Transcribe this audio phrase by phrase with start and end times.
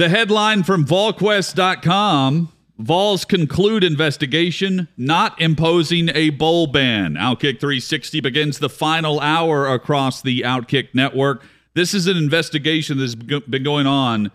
[0.00, 7.16] The headline from VolQuest.com Vols conclude investigation, not imposing a bowl ban.
[7.16, 11.44] Outkick 360 begins the final hour across the Outkick network.
[11.74, 14.32] This is an investigation that's been going on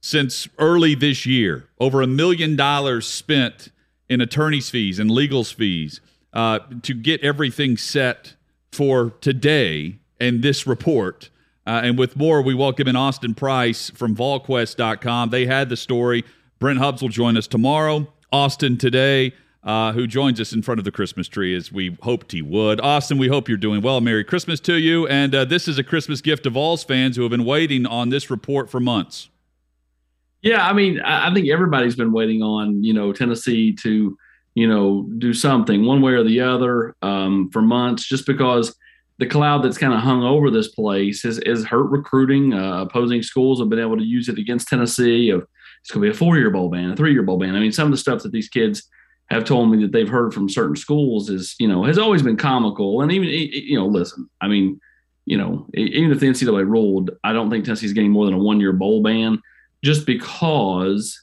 [0.00, 1.68] since early this year.
[1.78, 3.70] Over a million dollars spent
[4.08, 6.00] in attorney's fees and legal fees
[6.32, 8.34] uh, to get everything set
[8.72, 11.30] for today and this report.
[11.66, 15.30] Uh, and with more, we welcome in Austin Price from VolQuest.com.
[15.30, 16.24] They had the story.
[16.58, 18.06] Brent Hubbs will join us tomorrow.
[18.30, 22.32] Austin today, uh, who joins us in front of the Christmas tree as we hoped
[22.32, 22.80] he would.
[22.82, 24.02] Austin, we hope you're doing well.
[24.02, 25.06] Merry Christmas to you.
[25.06, 28.10] And uh, this is a Christmas gift to Vols fans who have been waiting on
[28.10, 29.30] this report for months.
[30.42, 34.18] Yeah, I mean, I think everybody's been waiting on, you know, Tennessee to,
[34.54, 38.76] you know, do something one way or the other um, for months just because
[39.18, 42.52] the cloud that's kind of hung over this place has, has hurt recruiting.
[42.52, 45.30] Uh, opposing schools have been able to use it against Tennessee.
[45.30, 45.46] Of
[45.80, 47.54] it's going to be a four year bowl ban, a three year bowl ban.
[47.54, 48.88] I mean, some of the stuff that these kids
[49.30, 52.36] have told me that they've heard from certain schools is, you know, has always been
[52.36, 53.00] comical.
[53.02, 54.80] And even, you know, listen, I mean,
[55.26, 58.38] you know, even if the NCAA ruled, I don't think Tennessee's getting more than a
[58.38, 59.40] one year bowl ban
[59.82, 61.22] just because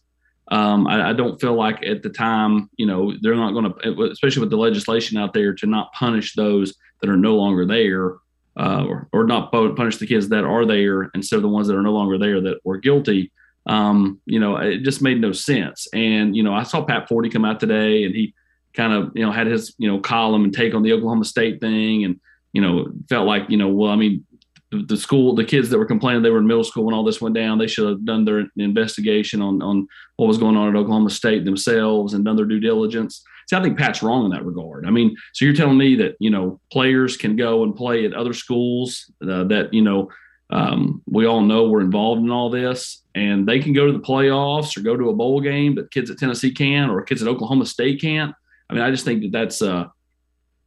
[0.49, 4.11] um, I, I, don't feel like at the time, you know, they're not going to,
[4.11, 8.15] especially with the legislation out there, to not punish those that are no longer there,
[8.57, 11.75] uh, or, or not punish the kids that are there instead of the ones that
[11.75, 13.31] are no longer there that were guilty.
[13.65, 15.87] Um, you know, it just made no sense.
[15.93, 18.33] And you know, I saw Pat Forde come out today, and he
[18.73, 21.61] kind of you know had his you know column and take on the Oklahoma State
[21.61, 22.19] thing, and
[22.53, 24.25] you know felt like you know, well, I mean,
[24.71, 27.21] the school, the kids that were complaining they were in middle school when all this
[27.21, 30.79] went down, they should have done their investigation on on what was going on at
[30.79, 33.23] Oklahoma State themselves and done their due diligence.
[33.51, 34.85] See, I think Pat's wrong in that regard.
[34.85, 38.13] I mean, so you're telling me that you know players can go and play at
[38.13, 40.09] other schools uh, that you know
[40.51, 43.99] um, we all know we're involved in all this, and they can go to the
[43.99, 47.27] playoffs or go to a bowl game, but kids at Tennessee can or kids at
[47.27, 48.33] Oklahoma State can't.
[48.69, 49.87] I mean, I just think that that's uh,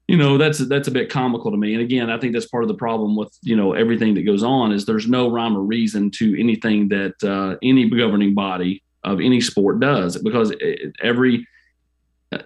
[0.07, 2.63] you know that's that's a bit comical to me and again i think that's part
[2.63, 5.63] of the problem with you know everything that goes on is there's no rhyme or
[5.63, 11.37] reason to anything that uh, any governing body of any sport does because it, every
[11.37, 11.41] uh,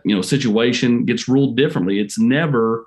[0.04, 2.86] you know situation gets ruled differently it's never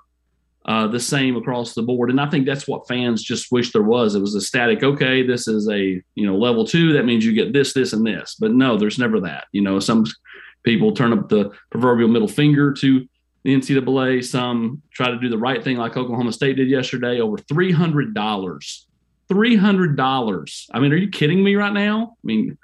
[0.64, 3.82] uh, the same across the board and i think that's what fans just wish there
[3.82, 7.24] was it was a static okay this is a you know level two that means
[7.24, 10.04] you get this this and this but no there's never that you know some
[10.62, 13.06] people turn up the proverbial middle finger to
[13.44, 14.24] the NCAA.
[14.24, 17.20] Some try to do the right thing, like Oklahoma State did yesterday.
[17.20, 18.86] Over three hundred dollars.
[19.28, 20.68] Three hundred dollars.
[20.72, 22.16] I mean, are you kidding me right now?
[22.22, 22.58] I mean,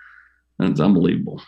[0.59, 1.43] that's unbelievable.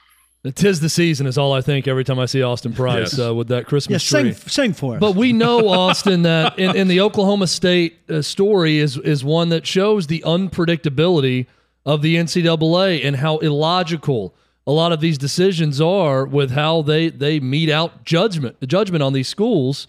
[0.55, 3.27] Tis the season is all I think every time I see Austin Price yes.
[3.27, 4.33] uh, with that Christmas yeah, tree.
[4.33, 5.01] Sing, sing for us.
[5.01, 9.51] But we know Austin that in, in, the Oklahoma State uh, story is is one
[9.51, 11.47] that shows the unpredictability
[11.85, 14.35] of the NCAA and how illogical
[14.67, 19.03] a lot of these decisions are with how they they mete out judgment the judgment
[19.03, 19.87] on these schools.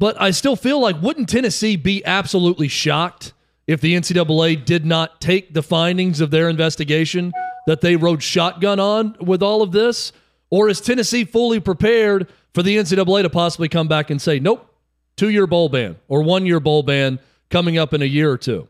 [0.00, 3.32] But I still feel like wouldn't Tennessee be absolutely shocked
[3.68, 7.32] if the NCAA did not take the findings of their investigation
[7.66, 10.12] that they rode shotgun on with all of this?
[10.50, 14.68] Or is Tennessee fully prepared for the NCAA to possibly come back and say, nope,
[15.16, 17.18] two year bowl ban or one year bowl ban
[17.50, 18.68] coming up in a year or two?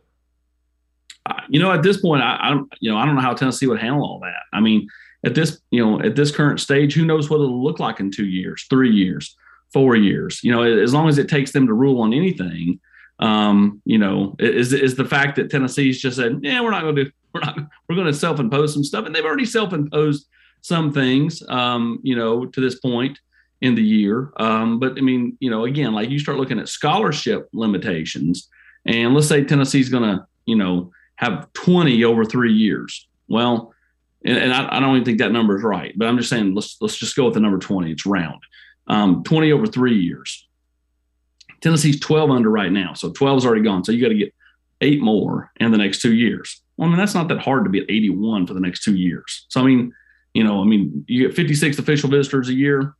[1.49, 3.67] you know, at this point, I, I don't, you know, I don't know how Tennessee
[3.67, 4.43] would handle all that.
[4.53, 4.87] I mean,
[5.25, 8.11] at this, you know, at this current stage, who knows what it'll look like in
[8.11, 9.37] two years, three years,
[9.73, 10.41] four years?
[10.43, 12.79] You know, as long as it takes them to rule on anything,
[13.21, 16.97] um, you know, is is the fact that Tennessee's just said, yeah, we're not going
[16.97, 17.59] to do, we're not,
[17.89, 20.27] we're going to self impose some stuff, and they've already self imposed
[20.61, 23.19] some things, um, you know, to this point
[23.61, 24.33] in the year.
[24.39, 28.49] Um, but I mean, you know, again, like you start looking at scholarship limitations,
[28.87, 33.07] and let's say Tennessee's going to, you know have 20 over three years.
[33.29, 33.73] Well,
[34.25, 36.55] and, and I, I, don't even think that number is right, but I'm just saying
[36.55, 37.91] let's let's just go with the number 20.
[37.91, 38.43] It's round.
[38.87, 40.47] Um, 20 over three years.
[41.61, 43.85] Tennessee's 12 under right now, so 12 is already gone.
[43.85, 44.35] So you got to get
[44.81, 46.61] eight more in the next two years.
[46.77, 48.97] Well, I mean that's not that hard to be at 81 for the next two
[48.97, 49.47] years.
[49.49, 49.93] So I mean,
[50.33, 52.95] you know, I mean you get 56 official visitors a year.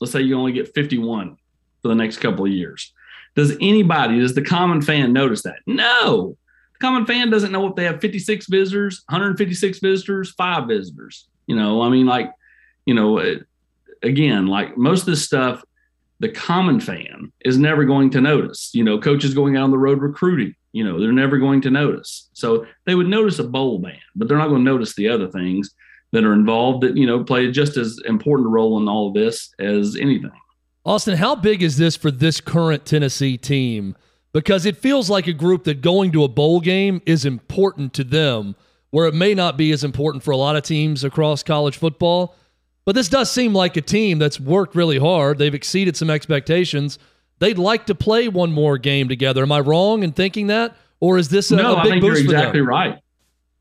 [0.00, 1.36] Let's say you only get 51
[1.82, 2.92] for the next couple of years.
[3.34, 5.58] Does anybody, does the common fan notice that?
[5.66, 6.36] No.
[6.74, 11.28] The common fan doesn't know if they have 56 visitors, 156 visitors, five visitors.
[11.46, 12.30] You know, I mean, like,
[12.86, 13.38] you know,
[14.02, 15.62] again, like most of this stuff,
[16.20, 18.70] the common fan is never going to notice.
[18.72, 21.70] You know, coaches going out on the road recruiting, you know, they're never going to
[21.70, 22.28] notice.
[22.32, 25.28] So they would notice a bowl ban, but they're not going to notice the other
[25.28, 25.72] things
[26.10, 29.14] that are involved that, you know, play just as important a role in all of
[29.14, 30.32] this as anything.
[30.84, 33.94] Austin, how big is this for this current Tennessee team?
[34.32, 38.02] Because it feels like a group that going to a bowl game is important to
[38.02, 38.56] them,
[38.90, 42.34] where it may not be as important for a lot of teams across college football.
[42.84, 45.38] But this does seem like a team that's worked really hard.
[45.38, 46.98] They've exceeded some expectations.
[47.38, 49.42] They'd like to play one more game together.
[49.42, 50.76] Am I wrong in thinking that?
[51.00, 52.98] Or is this a, no, a I think you're exactly right.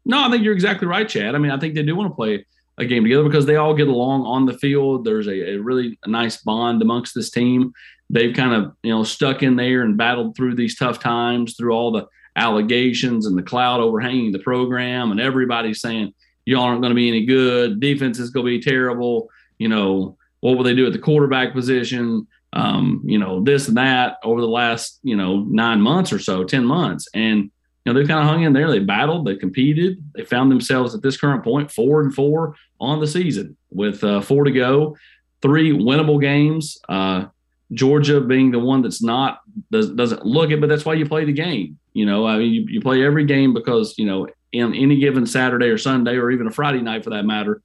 [0.06, 1.36] No, I think you're exactly right, Chad.
[1.36, 2.46] I mean, I think they do want to play
[2.78, 5.06] a game together because they all get along on the field.
[5.06, 7.74] There's a, a really nice bond amongst this team.
[8.10, 11.74] They've kind of, you know, stuck in there and battled through these tough times, through
[11.74, 16.14] all the allegations and the cloud overhanging the program, and everybody's saying,
[16.46, 17.80] y'all aren't going to be any good.
[17.80, 19.30] Defense is going to be terrible.
[19.58, 22.28] You know, what will they do at the quarterback position?
[22.54, 26.44] Um, you know, this and that over the last, you know, nine months or so,
[26.44, 27.08] 10 months.
[27.14, 27.50] And,
[27.84, 28.70] you know, they've kind of hung in there.
[28.70, 33.00] They battled, they competed, they found themselves at this current point four and four on
[33.00, 34.96] the season with uh, four to go,
[35.42, 36.78] three winnable games.
[36.88, 37.26] Uh,
[37.74, 39.40] Georgia being the one that's not
[39.72, 41.80] does, doesn't look it, but that's why you play the game.
[41.94, 45.26] You know, I mean, you, you play every game because you know in any given
[45.26, 47.62] Saturday or Sunday or even a Friday night for that matter,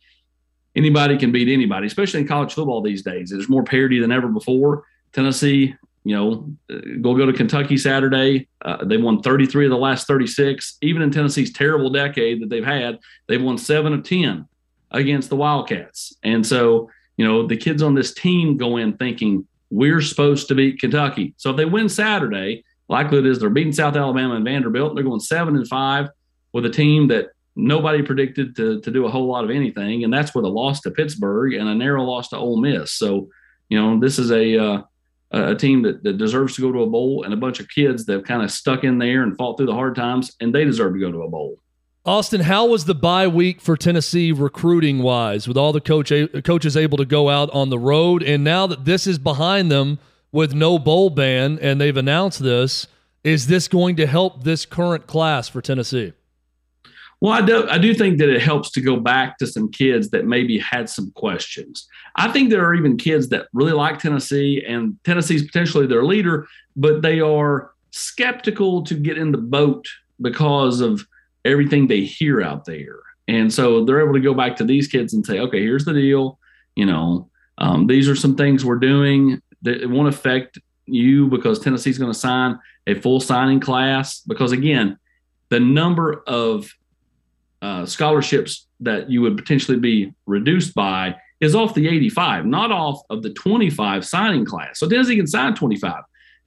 [0.78, 3.30] anybody can beat anybody, especially in college football these days.
[3.30, 4.84] There's more parity than ever before.
[5.12, 8.48] Tennessee, you know, uh, go go to Kentucky Saturday.
[8.64, 10.78] Uh, they won 33 of the last 36.
[10.80, 14.46] Even in Tennessee's terrible decade that they've had, they've won seven of 10
[14.92, 16.16] against the Wildcats.
[16.22, 20.54] And so, you know, the kids on this team go in thinking we're supposed to
[20.54, 21.34] beat Kentucky.
[21.36, 24.94] So if they win Saturday, likelihood is they're beating South Alabama and Vanderbilt.
[24.94, 26.08] They're going seven and five
[26.52, 27.26] with a team that
[27.58, 30.04] nobody predicted to, to do a whole lot of anything.
[30.04, 32.92] And that's with a loss to Pittsburgh and a narrow loss to Ole Miss.
[32.92, 33.28] So,
[33.68, 34.82] you know, this is a, uh,
[35.32, 38.06] a team that, that deserves to go to a bowl and a bunch of kids
[38.06, 40.64] that have kind of stuck in there and fought through the hard times and they
[40.64, 41.58] deserve to go to a bowl.
[42.06, 46.10] Austin, how was the bye week for Tennessee recruiting wise with all the coach
[46.44, 48.22] coaches able to go out on the road?
[48.22, 49.98] And now that this is behind them
[50.30, 52.86] with no bowl ban and they've announced this,
[53.24, 56.12] is this going to help this current class for Tennessee?
[57.20, 60.10] Well, I do, I do think that it helps to go back to some kids
[60.10, 61.88] that maybe had some questions.
[62.14, 66.46] I think there are even kids that really like Tennessee and Tennessee's potentially their leader,
[66.76, 69.88] but they are skeptical to get in the boat
[70.20, 71.04] because of
[71.44, 73.00] everything they hear out there.
[73.26, 75.92] And so they're able to go back to these kids and say, okay, here's the
[75.92, 76.38] deal.
[76.76, 77.28] You know,
[77.58, 82.18] um, these are some things we're doing that won't affect you because Tennessee's going to
[82.18, 84.20] sign a full signing class.
[84.20, 84.98] Because again,
[85.50, 86.72] the number of
[87.62, 93.00] uh, scholarships that you would potentially be reduced by is off the 85, not off
[93.10, 94.78] of the 25 signing class.
[94.78, 96.02] So Tennessee can sign 25.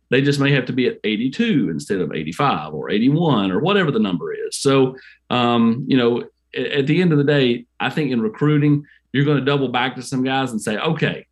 [0.09, 3.91] They just may have to be at 82 instead of 85 or 81 or whatever
[3.91, 4.57] the number is.
[4.57, 4.97] So,
[5.29, 6.23] um, you know,
[6.53, 9.69] at, at the end of the day, I think in recruiting, you're going to double
[9.69, 11.27] back to some guys and say, okay,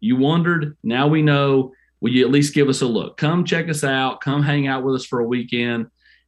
[0.00, 0.76] you wondered.
[0.82, 1.72] Now we know.
[2.00, 3.16] Will you at least give us a look?
[3.16, 4.20] Come check us out.
[4.20, 5.86] Come hang out with us for a weekend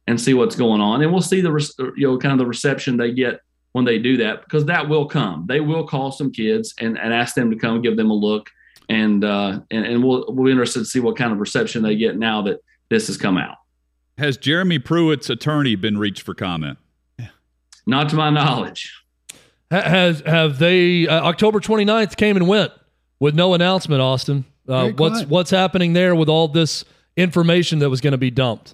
[0.09, 1.03] and see what's going on.
[1.03, 1.51] And we'll see the
[1.95, 3.41] you know kind of the reception they get
[3.73, 5.45] when they do that because that will come.
[5.47, 8.49] They will call some kids and, and ask them to come give them a look.
[8.89, 11.95] And uh, and, and we'll we'll be interested to see what kind of reception they
[11.95, 13.57] get now that this has come out.
[14.17, 16.79] Has Jeremy Pruitt's attorney been reached for comment?
[17.85, 19.03] Not to my knowledge.
[19.69, 22.71] Has have they uh, October 29th came and went
[23.19, 24.45] with no announcement, Austin?
[24.67, 26.83] Uh, what's what's happening there with all this
[27.15, 28.73] information that was going to be dumped?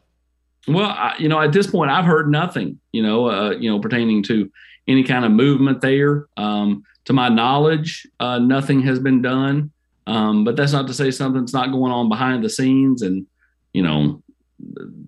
[0.67, 2.79] Well, I, you know, at this point, I've heard nothing.
[2.91, 4.51] You know, uh, you know, pertaining to
[4.87, 6.27] any kind of movement there.
[6.37, 9.71] Um, to my knowledge, uh, nothing has been done.
[10.07, 13.25] Um, but that's not to say something's not going on behind the scenes, and
[13.73, 14.21] you know,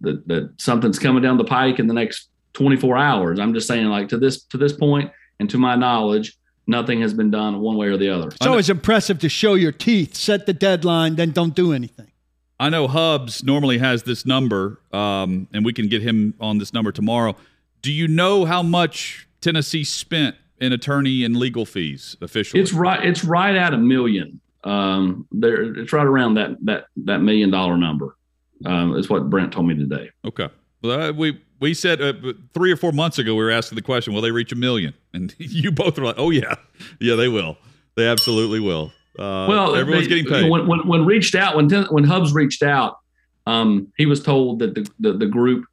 [0.02, 3.40] that that something's coming down the pike in the next 24 hours.
[3.40, 6.36] I'm just saying, like to this to this point, and to my knowledge,
[6.66, 8.28] nothing has been done one way or the other.
[8.28, 12.12] It's always impressive to show your teeth, set the deadline, then don't do anything.
[12.60, 16.74] I know Hubbs normally has this number, um, and we can get him on this
[16.74, 17.36] number tomorrow.
[17.82, 22.62] Do you know how much Tennessee spent in attorney and legal fees officially?
[22.62, 23.06] It's right.
[23.06, 24.42] It's right at a million.
[24.64, 28.16] Um, there, it's right around that that that million dollar number.
[28.66, 30.10] Um, is what Brent told me today.
[30.26, 30.50] Okay.
[30.82, 32.14] Well, uh, we we said uh,
[32.54, 34.94] three or four months ago we were asking the question, will they reach a million?
[35.14, 36.56] And you both were like, oh yeah,
[37.00, 37.58] yeah, they will.
[37.96, 38.92] They absolutely will.
[39.18, 40.50] Uh, well, everyone's they, getting paid.
[40.50, 42.98] When, when, when reached out, when when Hubbs reached out,
[43.46, 45.66] um, he was told that the the, the group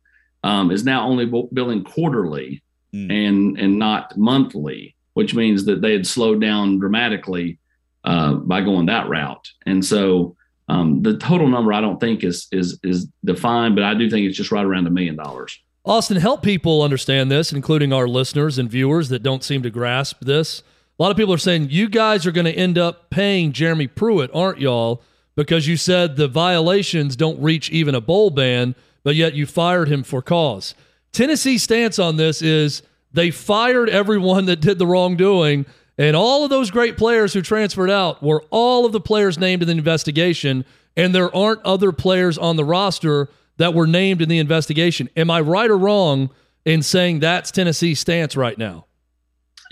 [0.42, 2.62] um, is now only billing quarterly
[2.94, 3.10] mm.
[3.10, 7.58] and and not monthly, which means that they had slowed down dramatically
[8.04, 9.48] uh, by going that route.
[9.66, 10.36] And so
[10.68, 14.26] um, the total number I don't think is is is defined, but I do think
[14.26, 15.58] it's just right around a million dollars.
[15.86, 20.20] Austin, help people understand this, including our listeners and viewers that don't seem to grasp
[20.20, 20.62] this.
[20.96, 23.88] A lot of people are saying you guys are going to end up paying Jeremy
[23.88, 25.02] Pruitt, aren't y'all?
[25.34, 29.88] Because you said the violations don't reach even a bowl ban, but yet you fired
[29.88, 30.76] him for cause.
[31.10, 32.82] Tennessee's stance on this is
[33.12, 35.66] they fired everyone that did the wrongdoing,
[35.98, 39.62] and all of those great players who transferred out were all of the players named
[39.62, 40.64] in the investigation,
[40.96, 45.08] and there aren't other players on the roster that were named in the investigation.
[45.16, 46.30] Am I right or wrong
[46.64, 48.86] in saying that's Tennessee's stance right now?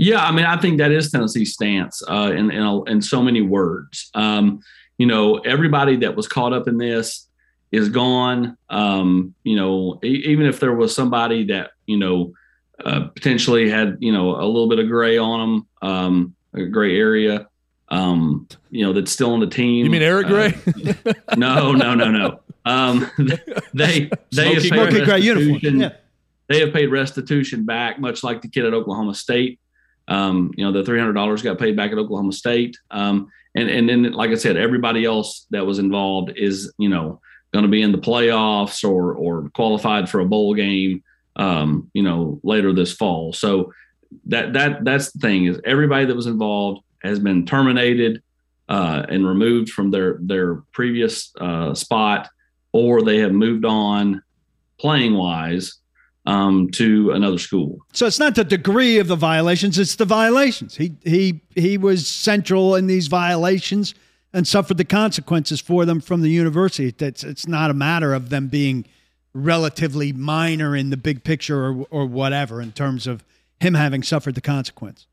[0.02, 3.40] Yeah, I mean, I think that is Tennessee's stance uh, in, in, in so many
[3.40, 4.10] words.
[4.14, 4.60] Um,
[4.98, 7.28] you know, everybody that was caught up in this
[7.70, 8.56] is gone.
[8.68, 12.32] Um, you know, e- even if there was somebody that you know
[12.84, 16.98] uh, potentially had you know a little bit of gray on them, um, a gray
[16.98, 17.46] area.
[17.88, 19.84] Um, you know, that's still on the team.
[19.84, 20.54] You mean Eric Gray?
[21.06, 22.40] Uh, no, no, no, no.
[22.64, 23.08] Um,
[23.74, 25.80] they they have paid gray uniform.
[25.80, 25.92] Yeah.
[26.48, 29.60] They have paid restitution back, much like the kid at Oklahoma State.
[30.08, 32.76] Um, you know, the three hundred dollars got paid back at Oklahoma State.
[32.90, 37.20] Um, and and then, like I said, everybody else that was involved is you know
[37.52, 41.02] going to be in the playoffs or or qualified for a bowl game.
[41.34, 43.32] Um, you know, later this fall.
[43.32, 43.72] So
[44.26, 48.22] that that that's the thing is everybody that was involved has been terminated
[48.68, 52.28] uh, and removed from their their previous uh, spot,
[52.72, 54.22] or they have moved on
[54.78, 55.78] playing wise
[56.26, 57.78] um, to another school.
[57.92, 60.76] So it's not the degree of the violations; it's the violations.
[60.76, 63.94] He he he was central in these violations
[64.32, 66.94] and suffered the consequences for them from the university.
[66.98, 68.84] It's it's not a matter of them being
[69.34, 73.24] relatively minor in the big picture or or whatever in terms of
[73.60, 75.06] him having suffered the consequence.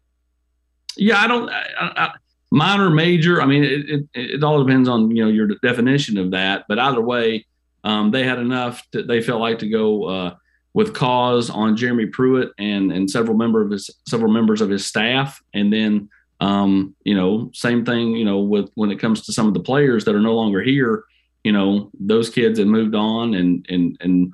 [0.98, 1.50] Yeah, I don't.
[1.50, 2.12] I, I,
[2.52, 3.42] minor, major.
[3.42, 6.66] I mean, it, it, it all depends on you know your definition of that.
[6.68, 7.46] But either way,
[7.84, 10.04] um, they had enough that they felt like to go.
[10.06, 10.36] Uh,
[10.74, 14.86] with cause on Jeremy Pruitt and and several member of his several members of his
[14.86, 16.10] staff, and then
[16.40, 19.60] um, you know same thing you know with when it comes to some of the
[19.60, 21.04] players that are no longer here.
[21.44, 24.34] You know those kids have moved on and and and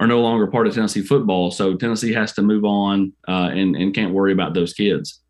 [0.00, 1.50] are no longer part of Tennessee football.
[1.50, 5.20] So Tennessee has to move on uh, and and can't worry about those kids.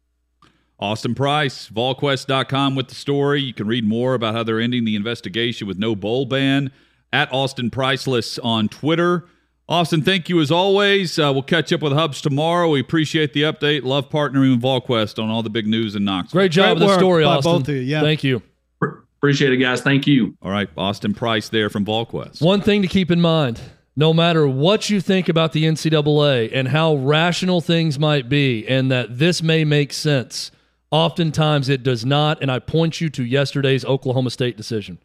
[0.79, 3.43] Austin Price, VolQuest.com with the story.
[3.43, 6.73] You can read more about how they're ending the investigation with no bowl ban
[7.13, 9.27] at Austin Priceless on Twitter.
[9.71, 11.17] Austin, thank you as always.
[11.17, 12.69] Uh, we'll catch up with Hubbs tomorrow.
[12.71, 13.85] We appreciate the update.
[13.85, 16.41] Love partnering with VolQuest on all the big news in Knoxville.
[16.41, 17.53] Great job Great with the story, Austin.
[17.53, 17.83] Both of you.
[17.83, 18.01] Yeah.
[18.01, 18.43] Thank you.
[18.83, 19.81] Appreciate it, guys.
[19.81, 20.37] Thank you.
[20.43, 22.43] All right, Austin Price there from VolQuest.
[22.43, 23.61] One thing to keep in mind
[23.95, 28.91] no matter what you think about the NCAA and how rational things might be, and
[28.91, 30.51] that this may make sense,
[30.91, 32.43] oftentimes it does not.
[32.43, 34.99] And I point you to yesterday's Oklahoma State decision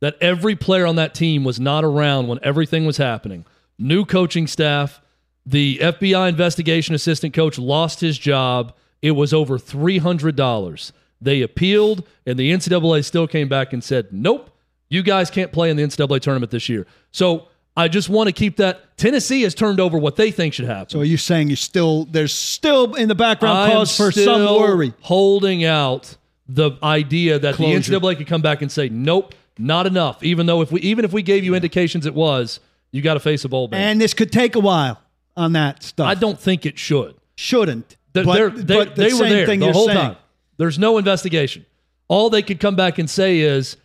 [0.00, 3.44] that every player on that team was not around when everything was happening
[3.78, 5.00] new coaching staff.
[5.46, 8.74] The FBI investigation assistant coach lost his job.
[9.00, 10.92] It was over $300.
[11.20, 14.50] They appealed, and the NCAA still came back and said, nope,
[14.88, 16.86] you guys can't play in the NCAA tournament this year.
[17.10, 18.96] So I just want to keep that.
[18.96, 20.88] Tennessee has turned over what they think should happen.
[20.88, 24.92] So are you saying you still there's still in the background cause for some worry?
[25.00, 26.16] Holding out
[26.48, 27.92] the idea that Closure.
[27.92, 30.22] the NCAA could come back and say, nope, not enough.
[30.24, 32.58] Even though if we even if we gave you indications it was,
[32.90, 33.80] you got to face a bowl ban.
[33.80, 35.00] And this could take a while
[35.36, 36.06] on that stuff.
[36.06, 37.14] I don't think it should.
[37.36, 37.96] Shouldn't.
[38.12, 39.98] The, but, they, but the they were there the whole saying.
[39.98, 40.16] time.
[40.56, 41.66] There's no investigation.
[42.08, 43.76] All they could come back and say is,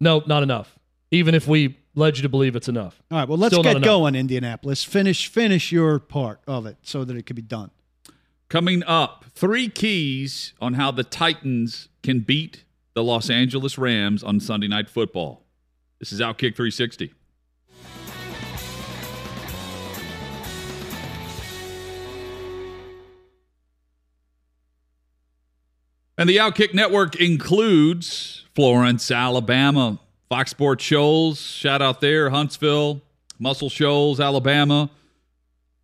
[0.00, 0.78] no, not enough.
[1.10, 3.02] Even if we led you to believe it's enough.
[3.10, 3.28] All right.
[3.28, 4.84] Well, let's Still get going, Indianapolis.
[4.84, 7.70] Finish finish your part of it so that it can be done.
[8.48, 12.64] Coming up, three keys on how the Titans can beat
[12.94, 15.44] the Los Angeles Rams on Sunday Night Football.
[15.98, 17.12] This is Outkick 360.
[26.18, 33.00] And the Outkick Network includes Florence, Alabama, Fox Sports Shoals, shout out there, Huntsville,
[33.38, 34.90] Muscle Shoals, Alabama,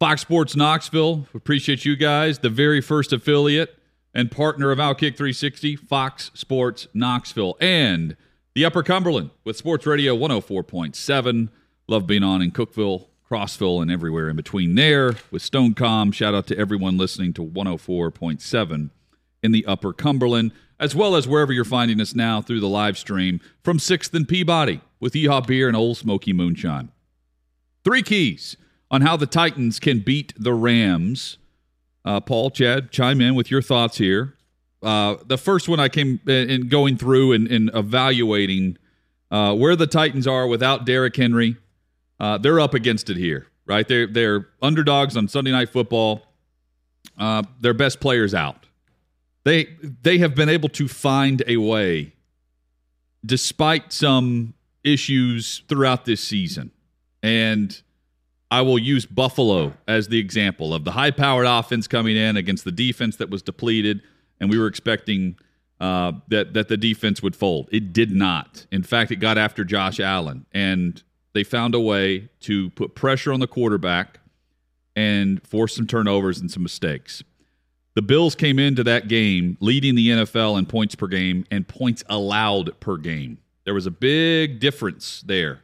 [0.00, 1.28] Fox Sports Knoxville.
[1.34, 3.78] Appreciate you guys, the very first affiliate
[4.12, 8.16] and partner of Outkick 360, Fox Sports Knoxville, and
[8.54, 11.48] the Upper Cumberland with Sports Radio 104.7.
[11.86, 16.12] Love being on in Cookeville, Crossville, and everywhere in between there with Stonecom.
[16.12, 18.90] Shout out to everyone listening to 104.7
[19.44, 20.52] in the Upper Cumberland.
[20.80, 24.26] as well as wherever you're finding us now through the live stream from 6th and
[24.26, 26.90] Peabody with Yeehaw Beer and Ole Smoky Moonshine.
[27.84, 28.56] Three keys
[28.90, 31.38] on how the Titans can beat the Rams.
[32.04, 34.34] Uh, Paul, Chad, chime in with your thoughts here.
[34.82, 38.76] Uh, the first one I came in going through and, and evaluating
[39.30, 41.56] uh, where the Titans are without Derrick Henry.
[42.18, 43.86] Uh, they're up against it here, right?
[43.86, 46.22] They're they're underdogs on Sunday Night Football.
[47.18, 48.66] Uh, their best players out.
[49.44, 52.14] They they have been able to find a way,
[53.24, 56.70] despite some issues throughout this season,
[57.22, 57.80] and
[58.50, 62.64] I will use Buffalo as the example of the high powered offense coming in against
[62.64, 64.00] the defense that was depleted,
[64.40, 65.36] and we were expecting
[65.80, 67.68] uh, that that the defense would fold.
[67.70, 68.66] It did not.
[68.70, 71.02] In fact, it got after Josh Allen, and
[71.34, 74.20] they found a way to put pressure on the quarterback
[74.96, 77.22] and force some turnovers and some mistakes.
[77.94, 82.02] The Bills came into that game leading the NFL in points per game and points
[82.08, 83.38] allowed per game.
[83.64, 85.60] There was a big difference there.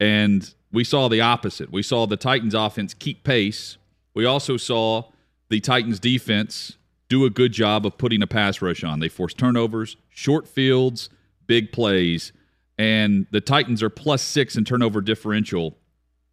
[0.00, 1.70] And we saw the opposite.
[1.70, 3.76] We saw the Titans offense keep pace.
[4.14, 5.04] We also saw
[5.50, 6.76] the Titans defense
[7.08, 9.00] do a good job of putting a pass rush on.
[9.00, 11.10] They forced turnovers, short fields,
[11.46, 12.32] big plays,
[12.78, 15.76] and the Titans are plus six in turnover differential,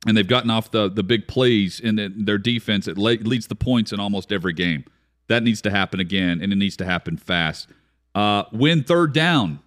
[0.08, 2.88] and they've gotten off the the big plays in their defense.
[2.88, 4.86] It leads the points in almost every game.
[5.31, 7.69] That needs to happen again, and it needs to happen fast.
[8.13, 9.59] Uh, win third down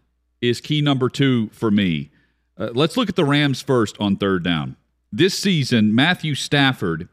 [0.43, 2.11] is key number two for me.
[2.59, 4.77] Uh, let's look at the Rams first on third down.
[5.11, 7.09] This season, Matthew Stafford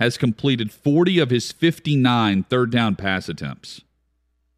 [0.00, 3.82] has completed 40 of his 59 third down pass attempts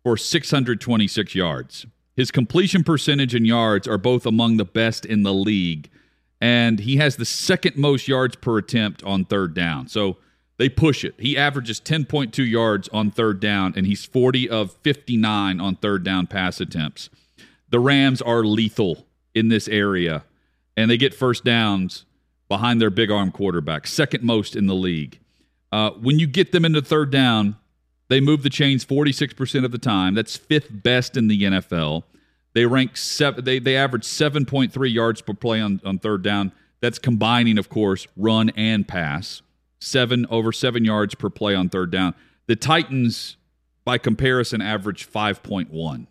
[0.04, 1.84] for 626 yards.
[2.14, 5.90] His completion percentage and yards are both among the best in the league,
[6.40, 9.88] and he has the second most yards per attempt on third down.
[9.88, 10.18] So
[10.62, 11.16] they push it.
[11.18, 16.28] He averages 10.2 yards on third down, and he's 40 of 59 on third down
[16.28, 17.10] pass attempts.
[17.70, 19.04] The Rams are lethal
[19.34, 20.22] in this area,
[20.76, 22.04] and they get first downs
[22.48, 25.18] behind their big arm quarterback, second most in the league.
[25.72, 27.56] Uh, when you get them into third down,
[28.06, 30.14] they move the chains 46% of the time.
[30.14, 32.04] That's fifth best in the NFL.
[32.52, 36.52] They rank seven, they, they average 7.3 yards per play on, on third down.
[36.80, 39.42] That's combining, of course, run and pass.
[39.82, 42.14] Seven over seven yards per play on third down.
[42.46, 43.36] The Titans,
[43.84, 46.06] by comparison, average 5.1.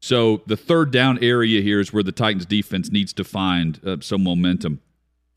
[0.00, 3.98] So the third down area here is where the Titans defense needs to find uh,
[4.00, 4.80] some momentum.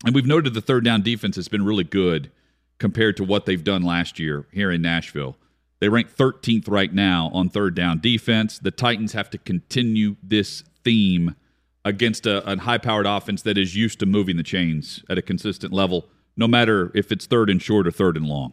[0.04, 2.32] And we've noted the third down defense has been really good
[2.78, 5.36] compared to what they've done last year here in Nashville.
[5.78, 8.58] They rank 13th right now on third down defense.
[8.58, 11.36] The Titans have to continue this theme
[11.84, 15.22] against a, a high powered offense that is used to moving the chains at a
[15.22, 18.52] consistent level, no matter if it's third and short or third and long.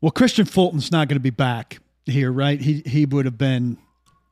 [0.00, 2.60] Well, Kristian Fulton's not going to be back here, right?
[2.60, 3.78] He he would have been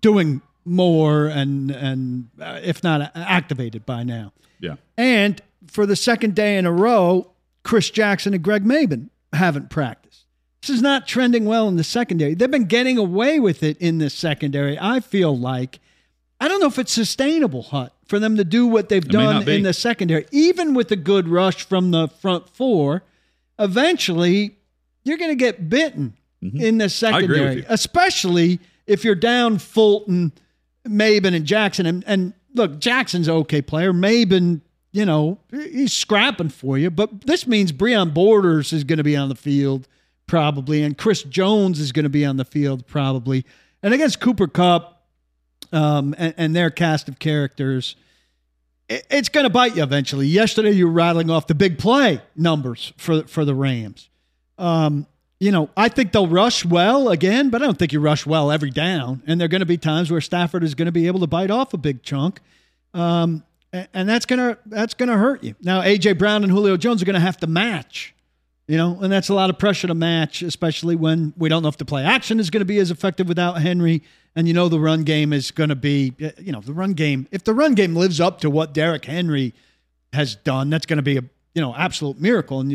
[0.01, 4.33] doing more and and uh, if not activated by now.
[4.61, 4.77] Yeah.
[4.97, 7.33] And for the second day in a row,
[7.63, 10.25] Chris Jackson and Greg Mabin haven't practiced.
[10.63, 12.35] This is not trending well in the secondary.
[12.35, 14.79] They've been getting away with it in the secondary.
[14.81, 15.79] I feel like
[16.41, 19.49] I don't know if it's sustainable, Hut, for them to do what they've It done
[19.49, 20.27] in the secondary.
[20.33, 23.03] Even with a good rush from the front four,
[23.59, 24.57] eventually
[25.05, 26.89] you're going to get bitten in the Mm-hmm.
[26.89, 30.33] secondary, especially if you're down Fulton,
[30.87, 31.87] Mabin, and Jackson.
[31.87, 33.93] And, and look, Jackson's an okay player.
[33.93, 34.61] Mabin,
[34.93, 36.91] you know, he's scrapping for you.
[36.91, 39.89] But this means Breon Borders is going to be on the field
[40.27, 43.45] probably, and Chris Jones is going to be on the field probably.
[43.83, 44.96] And against Cooper Kupp
[45.73, 47.97] um, and, and their cast of characters,
[48.89, 50.27] it- it's going to bite you eventually.
[50.27, 54.09] Yesterday, you were rattling off the big play numbers for for the Rams.
[54.59, 55.07] Um,
[55.39, 58.51] you know, I think they'll rush well again, but I don't think you rush well
[58.51, 59.23] every down.
[59.27, 61.27] And there are going to be times where Stafford is going to be able to
[61.27, 62.41] bite off a big chunk,
[62.95, 63.43] um,
[63.75, 65.55] a- and that's gonna that's gonna hurt you.
[65.61, 68.15] Now, AJ Brown and Julio Jones are going to have to match.
[68.69, 71.69] You know, and that's a lot of pressure to match, especially when we don't know
[71.69, 74.03] if the play action is going to be as effective without Henry.
[74.35, 77.29] And you know, the run game is going to be, you know, the run game,
[77.31, 79.55] if the run game lives up to what Derrick Henry
[80.13, 81.23] has done, that's going to be a,
[81.55, 82.61] you know, absolute miracle.
[82.61, 82.73] And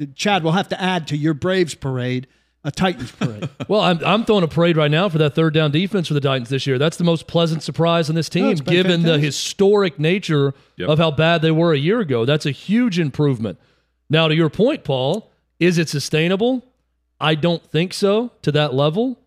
[0.00, 2.26] uh, uh, Chad will have to add to your Braves parade
[2.62, 3.48] a Titans parade.
[3.68, 6.20] Well, I'm, I'm throwing a parade right now for that third down defense for the
[6.20, 6.78] Titans this year.
[6.78, 10.88] That's the most pleasant surprise on this team, it's been given the historic nature Yep.
[10.88, 12.24] of how bad they were a year ago.
[12.24, 13.58] That's a huge improvement.
[14.10, 16.64] Now, to your point, Paul, is it sustainable?
[17.20, 19.18] I don't think so to that level,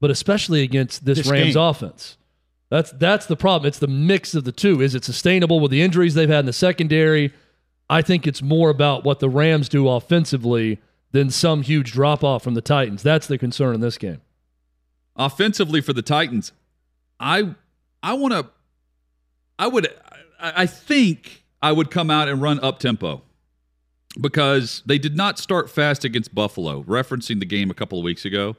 [0.00, 1.62] but especially against this, This Rams game.
[1.62, 2.16] offense.
[2.70, 3.68] That's that's the problem.
[3.68, 4.80] It's the mix of the two.
[4.80, 7.32] Is it sustainable with the injuries they've had in the secondary?
[7.90, 10.78] I think it's more about what the Rams do offensively
[11.10, 13.02] than some huge drop off from the Titans.
[13.02, 14.22] That's the concern in this game.
[15.16, 16.52] Offensively for the Titans,
[17.20, 17.54] I
[18.02, 18.46] I want to.
[19.58, 19.88] I would.
[20.40, 23.20] I I think I would come out and run up tempo
[24.20, 26.82] because they did not start fast against Buffalo.
[26.84, 28.56] Referencing the game a couple of weeks ago,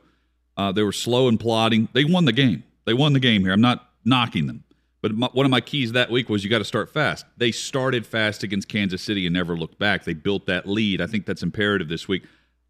[0.58, 1.88] uh, they were slow and plodding.
[1.94, 2.64] They won the game.
[2.86, 3.54] They won the game here.
[3.54, 4.64] I'm not knocking them,
[5.02, 7.26] but my, one of my keys that week was you got to start fast.
[7.38, 10.04] They started fast against Kansas City and never looked back.
[10.04, 11.00] They built that lead.
[11.02, 12.24] I think that's imperative this week.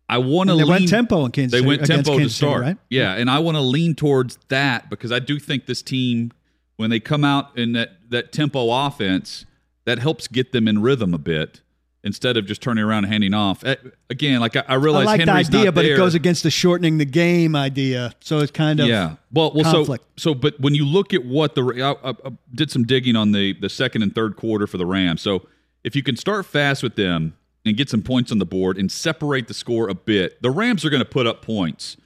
[0.09, 0.69] I want to they lean.
[0.69, 2.77] went tempo in Kansas They City- went tempo to Kansas City, start, right?
[2.89, 6.31] Yeah, and I want to lean towards that because I do think this team,
[6.75, 9.45] when they come out in that that tempo offense,
[9.85, 11.61] that helps get them in rhythm a bit
[12.03, 13.63] instead of just turning around and handing off.
[14.09, 16.97] Again, like I, I I like Henry's the idea, but it goes against the shortening
[16.97, 18.13] the game idea.
[18.19, 19.15] So it's kind of yeah.
[19.31, 20.05] Well, well, conflict.
[20.17, 23.15] so so, but when you look at what the I, I, I did some digging
[23.15, 25.21] on the the second and third quarter for the Rams.
[25.21, 25.47] So
[25.83, 27.35] if you can start fast with them
[27.65, 30.83] and get some points on the board and separate the score a bit, the Rams
[30.85, 31.97] are going to put up points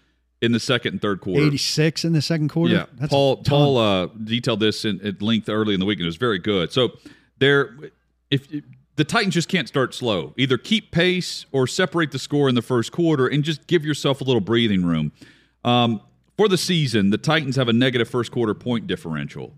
[0.41, 1.41] in the second and third quarter.
[1.41, 2.73] 86 in the second quarter.
[2.73, 3.37] Yeah, That's Paul.
[3.37, 6.37] Paul uh, detailed this in, at length early in the week, and it was very
[6.37, 6.71] good.
[6.71, 6.91] So
[7.39, 7.75] there,
[8.29, 8.47] if
[8.97, 12.61] the Titans just can't start slow, either keep pace or separate the score in the
[12.61, 15.11] first quarter, and just give yourself a little breathing room.
[15.63, 16.01] Um,
[16.35, 19.53] for the season, the Titans have a negative first quarter point differential,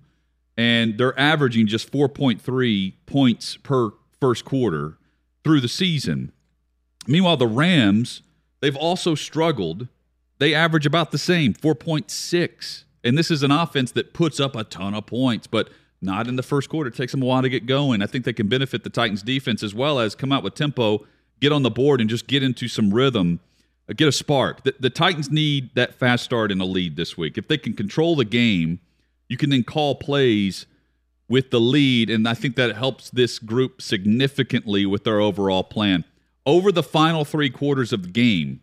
[0.58, 4.98] and they're averaging just four point three points per first quarter
[5.44, 6.34] through the season.
[7.08, 8.22] Meanwhile, the Rams,
[8.60, 9.88] they've also struggled.
[10.38, 12.84] They average about the same, 4.6.
[13.04, 15.70] And this is an offense that puts up a ton of points, but
[16.02, 16.90] not in the first quarter.
[16.90, 18.02] It takes them a while to get going.
[18.02, 21.06] I think they can benefit the Titans defense as well as come out with tempo,
[21.40, 23.40] get on the board, and just get into some rhythm,
[23.90, 24.64] uh, get a spark.
[24.64, 27.38] The, the Titans need that fast start in a lead this week.
[27.38, 28.80] If they can control the game,
[29.28, 30.66] you can then call plays
[31.28, 36.04] with the lead, and I think that helps this group significantly with their overall plan.
[36.46, 38.62] Over the final three quarters of the game,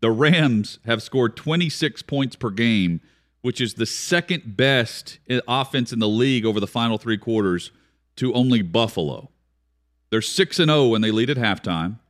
[0.00, 3.02] the Rams have scored 26 points per game,
[3.46, 7.70] which is the second best offense in the league over the final three quarters
[8.16, 9.30] to only Buffalo.
[10.10, 12.00] They're 6 and 0 when they lead at halftime.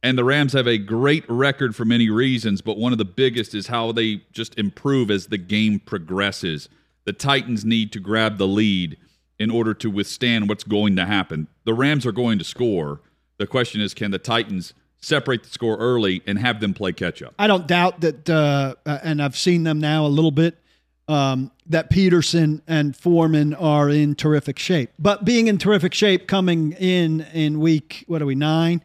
[0.00, 3.52] And the Rams have a great record for many reasons, but one of the biggest
[3.52, 6.68] is how they just improve as the game progresses.
[7.04, 8.96] The Titans need to grab the lead
[9.40, 11.48] in order to withstand what's going to happen.
[11.64, 13.00] The Rams are going to score.
[13.38, 17.24] The question is can the Titans separate the score early and have them play catch
[17.24, 17.34] up?
[17.40, 20.62] I don't doubt that, uh, uh, and I've seen them now a little bit,
[21.08, 24.90] um, that Peterson and Foreman are in terrific shape.
[24.98, 28.82] But being in terrific shape coming in in week, what are we, nine,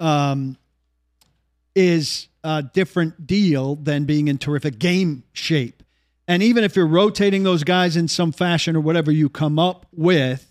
[0.00, 0.56] um,
[1.74, 5.82] is a different deal than being in terrific game shape.
[6.26, 9.86] And even if you're rotating those guys in some fashion or whatever you come up
[9.92, 10.46] with,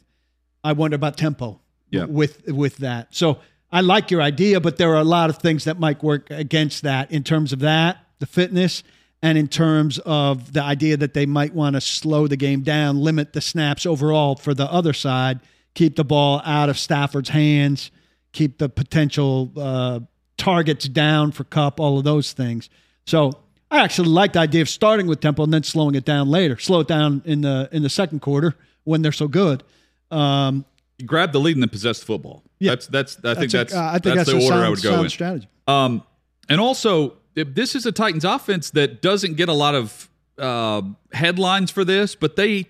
[0.64, 2.06] I wonder about tempo Yeah.
[2.06, 3.08] with with that.
[3.16, 3.40] So
[3.72, 6.84] I like your idea, but there are a lot of things that might work against
[6.84, 8.84] that in terms of that, the fitness,
[9.22, 12.98] and in terms of the idea that they might want to slow the game down,
[13.00, 15.40] limit the snaps overall for the other side,
[15.74, 17.92] keep the ball out of Stafford's hands,
[18.32, 20.00] keep the potential uh,
[20.38, 22.70] targets down for Kupp, all of those things.
[23.06, 23.34] So
[23.70, 26.58] I actually like the idea of starting with tempo and then slowing it down later.
[26.58, 29.64] Slow it down in the in the second quarter when they're so good.
[30.12, 30.66] Um,
[30.98, 32.44] You grab the lead and then possess the football.
[32.60, 32.72] Yeah.
[32.72, 34.70] That's that's I think a- that's uh, I think that's, that's, the order sound, I
[34.70, 35.10] would go sound in.
[35.10, 35.48] strategy.
[35.68, 36.04] Um,
[36.48, 41.72] and also, this is a Titans offense that doesn't get a lot of uh, headlines
[41.72, 42.68] for this, but they.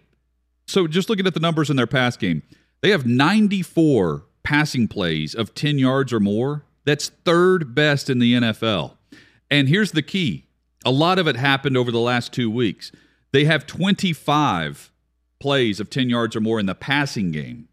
[0.68, 2.44] So just looking at the numbers in their pass game,
[2.82, 6.64] they have 94 passing plays of 10 yards or more.
[6.86, 8.94] That's third best in the NFL.
[9.50, 10.46] And here's the key:
[10.86, 12.92] a lot of it happened over the last two weeks.
[13.32, 14.92] They have 25
[15.40, 17.68] plays of 10 yards or more in the passing game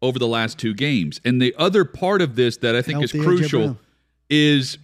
[0.00, 1.20] over the last two games.
[1.24, 3.78] And the other part of this that I think Healthy is crucial
[4.28, 4.78] is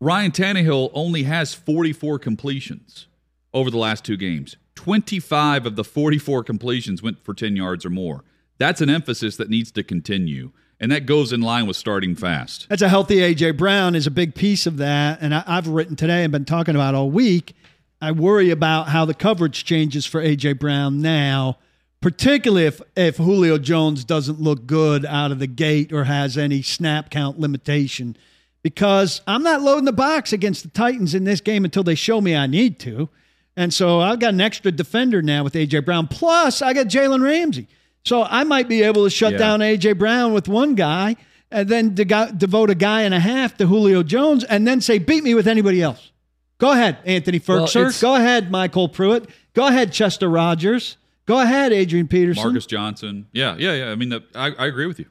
[0.00, 3.08] Ryan Tannehill only has 44 completions
[3.52, 4.56] over the last two games.
[4.76, 8.22] 25 of the 44 completions went for 10 yards or more.
[8.58, 10.52] That's an emphasis that needs to continue.
[10.78, 12.68] And that goes in line with starting fast.
[12.68, 15.96] That's a healthy AJ Brown is a big piece of that, and I, I've written
[15.96, 17.56] today and been talking about all week.
[18.00, 21.58] I worry about how the coverage changes for AJ Brown now,
[22.00, 26.62] particularly if if Julio Jones doesn't look good out of the gate or has any
[26.62, 28.16] snap count limitation.
[28.62, 32.20] Because I'm not loading the box against the Titans in this game until they show
[32.20, 33.08] me I need to.
[33.56, 36.06] And so I've got an extra defender now with AJ Brown.
[36.08, 37.66] Plus, I got Jalen Ramsey.
[38.04, 39.38] So I might be able to shut Yeah.
[39.38, 41.16] down AJ Brown with one guy
[41.50, 44.98] and then de- devote a guy and a half to Julio Jones and then say,
[44.98, 46.10] beat me with anybody else.
[46.58, 47.76] Go ahead, Anthony Well, Firkser.
[47.82, 49.28] it's- Go ahead, MyCole Pruitt.
[49.54, 50.96] Go ahead, Chester Rogers.
[51.26, 52.42] Go ahead, Adrian Peterson.
[52.42, 53.26] Marcus Johnson.
[53.32, 53.90] Yeah, yeah, yeah.
[53.90, 55.06] I mean, the, I, I agree with you.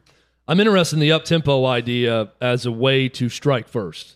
[0.47, 4.15] I'm interested in the up tempo idea as a way to strike first,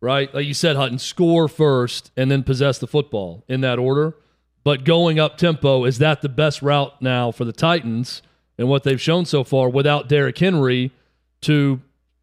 [0.00, 0.32] right?
[0.34, 4.16] Like you said, Hutton, score first and then possess the football in that order.
[4.64, 8.22] But going up tempo, is that the best route now for the Titans
[8.58, 10.90] and what they've shown so far without Derrick Henry
[11.42, 11.80] to,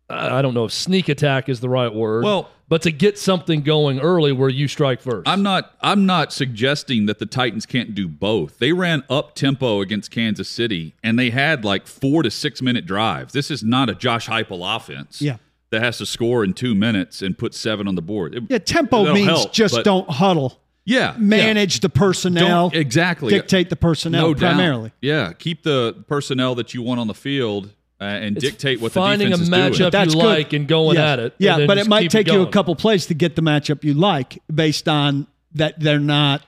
[0.09, 2.23] I don't know if sneak attack is the right word.
[2.23, 6.31] Well- but to get something going early where you strike 1st I'm not I'm not
[6.31, 8.59] suggesting that the Titans can't do both.
[8.59, 12.85] They ran up tempo against Kansas City and they had like 4 to 6 minute
[12.85, 13.33] drives.
[13.33, 15.19] This is not a Josh Heupel offense.
[15.19, 15.37] Yeah.
[15.71, 18.35] That has to score in 2 minutes and put 7 on the board.
[18.35, 20.59] It- Yeah, tempo means help, just but- don't huddle.
[20.85, 21.15] Yeah.
[21.17, 22.69] Manage the personnel.
[22.69, 24.53] Don't exactly Dictate the personnel no doubt.
[24.53, 24.91] primarily.
[25.01, 28.91] Yeah, keep the personnel that you want on the field uh, and It's dictate what
[28.91, 29.91] finding the defense a is matchup doing.
[29.91, 30.27] That's you good.
[30.27, 31.03] like and going Yes.
[31.03, 31.33] at it.
[31.37, 33.93] Yeah, but it might keep take you a couple plays to get the matchup you
[33.93, 36.43] like based on that they're not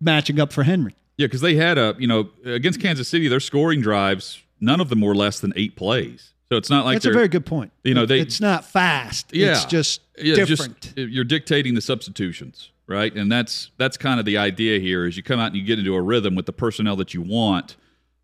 [0.00, 0.94] matching up for Henry.
[1.16, 4.88] Yeah, because they had a you know against Kansas City, their scoring drives, none of
[4.88, 6.32] them were less than eight plays.
[6.50, 7.72] So it's not like That's a very good point.
[7.84, 9.26] you know, they- it's not fast.
[9.34, 10.80] yeah, It's just yeah, different.
[10.80, 13.14] Just, you're dictating the substitutions, right?
[13.14, 15.06] And that's that's kind of the idea here.
[15.06, 17.20] Is you come out and you get into a rhythm with the personnel that you
[17.20, 17.76] want,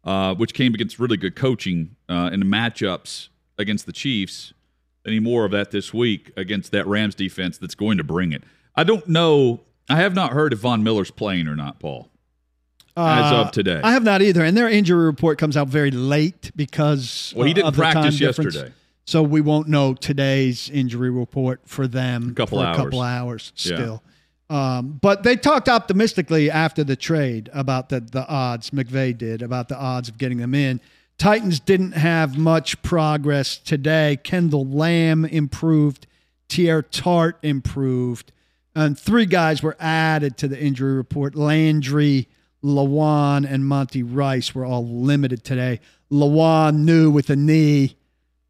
[0.04, 4.52] uh, which came against really good coaching uh, in the matchups against the Chiefs.
[5.06, 8.42] Any more of that this week against that Rams defense that's going to bring it?
[8.74, 9.60] I don't know.
[9.88, 12.08] I have not heard if Von Miller's playing or not, Paul.
[12.96, 13.80] as Uh, of today.
[13.84, 14.42] I have not either.
[14.42, 17.82] And their injury report comes out very late because Well, he uh, didn't of the
[17.82, 18.54] time practice difference.
[18.54, 18.74] yesterday.
[19.06, 22.78] So we won't know today's injury report for them A couple for hours.
[22.78, 23.98] a couple hours Yeah.
[24.50, 28.70] Um, but they talked optimistically after the trade about the, the odds.
[28.70, 30.80] McVay did about the odds of getting them in.
[31.16, 34.18] Titans didn't have much progress today.
[34.22, 36.06] Kendall Lamm improved.
[36.48, 38.32] Teair Tart improved.
[38.74, 41.36] And three guys were added to the injury report.
[41.36, 42.28] Landry,
[42.62, 45.80] Lewan, and Monty Rice were all limited today.
[46.10, 47.96] Lewan new with a knee.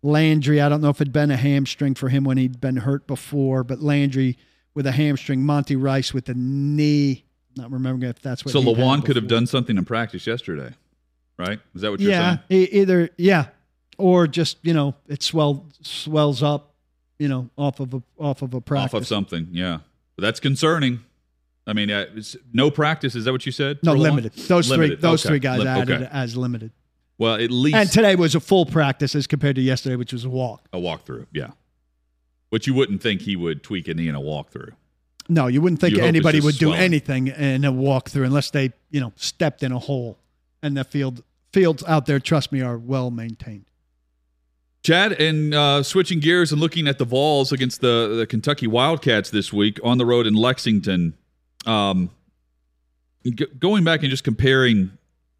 [0.02, 3.06] Landry, I don't know if it'd been a hamstring for him when he'd been hurt
[3.06, 4.36] before, but Landry
[4.74, 7.24] with a hamstring, Monty Rice with a knee.
[7.56, 8.52] Not remembering if that's what.
[8.52, 10.74] So Lewan could have done something in practice yesterday,
[11.38, 11.60] right?
[11.74, 12.62] Is that what you're Yeah, saying?
[12.62, 13.46] e- either yeah,
[13.96, 16.74] or just you know it swell swells up,
[17.18, 18.94] you know, off of a off of a practice.
[18.94, 19.78] Off of something, yeah.
[20.16, 21.00] But that's concerning.
[21.66, 23.14] I mean, uh, it's, no practice.
[23.14, 23.78] Is that what you said?
[23.82, 24.34] No, limited.
[24.34, 24.98] Those Limited.
[24.98, 25.30] three, those Okay.
[25.32, 26.08] three guys Lim- added okay.
[26.12, 26.72] as limited.
[27.16, 30.24] Well, at least And today was a full practice as compared to yesterday, which was
[30.24, 30.66] a walk.
[30.74, 31.52] a walkthrough, yeah.
[32.54, 34.74] Which you wouldn't think he would tweak a knee in a walkthrough.
[35.28, 39.00] No, you wouldn't think You anybody would do anything in a walkthrough unless they, you
[39.00, 40.18] know, stepped in a hole.
[40.62, 43.64] And the field fields out there, trust me, are well maintained.
[44.84, 49.30] Chad, and uh, switching gears and looking at the Vols against the, the Kentucky Wildcats
[49.30, 51.14] this week on the road in Lexington.
[51.66, 52.08] Um,
[53.24, 54.92] g- going back and just comparing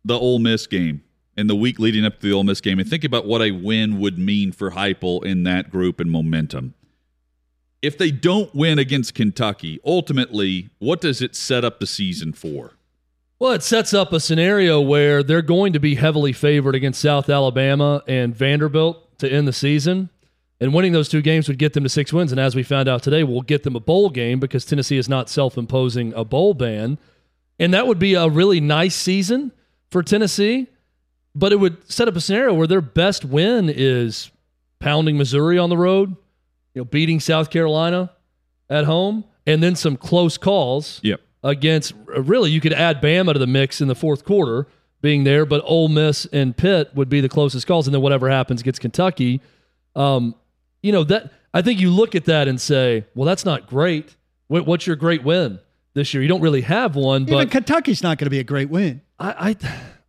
[0.04, 1.04] the Ole Miss game
[1.36, 3.52] and the week leading up to the Ole Miss game and thinking about what a
[3.52, 6.74] win would mean for Heupel in that group and momentum.
[7.84, 12.72] If they don't win against Kentucky, ultimately, what does it set up the season for?
[13.38, 17.28] Well, it sets up a scenario where they're going to be heavily favored against South
[17.28, 20.08] Alabama and Vanderbilt to end the season.
[20.60, 22.32] And winning those two games would get them to six wins.
[22.32, 25.10] And as we found out today, we'll get them a bowl game because Tennessee is
[25.10, 26.96] not self imposing a bowl ban.
[27.58, 29.52] And that would be a really nice season
[29.90, 30.68] for Tennessee.
[31.34, 34.30] But it would set up a scenario where their best win is
[34.78, 36.16] pounding Missouri on the road,
[36.74, 38.10] you know, beating South Carolina
[38.68, 41.20] at home, and then some close calls Yep.
[41.42, 44.66] against really you could add Bama to the mix in the fourth quarter
[45.00, 48.28] being there, but Ole Miss and Pitt would be the closest calls, and then whatever
[48.30, 49.40] happens gets Kentucky.
[49.94, 50.34] Um,
[50.82, 54.16] you know that I think you look at that and say, well, that's not great.
[54.48, 55.58] What's your great win
[55.94, 56.22] this year?
[56.22, 59.00] You don't really have one, Even but Kentucky's not going to be a great win.
[59.18, 59.56] I, I,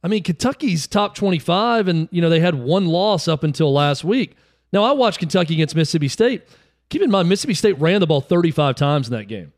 [0.03, 4.03] I mean, Kentucky's top 25, and, you know, they had one loss up until last
[4.03, 4.35] week.
[4.75, 6.43] Now, I watched Kentucky against Mississippi State.
[6.89, 9.53] Keep in mind, Mississippi State ran the ball 35 times in that game.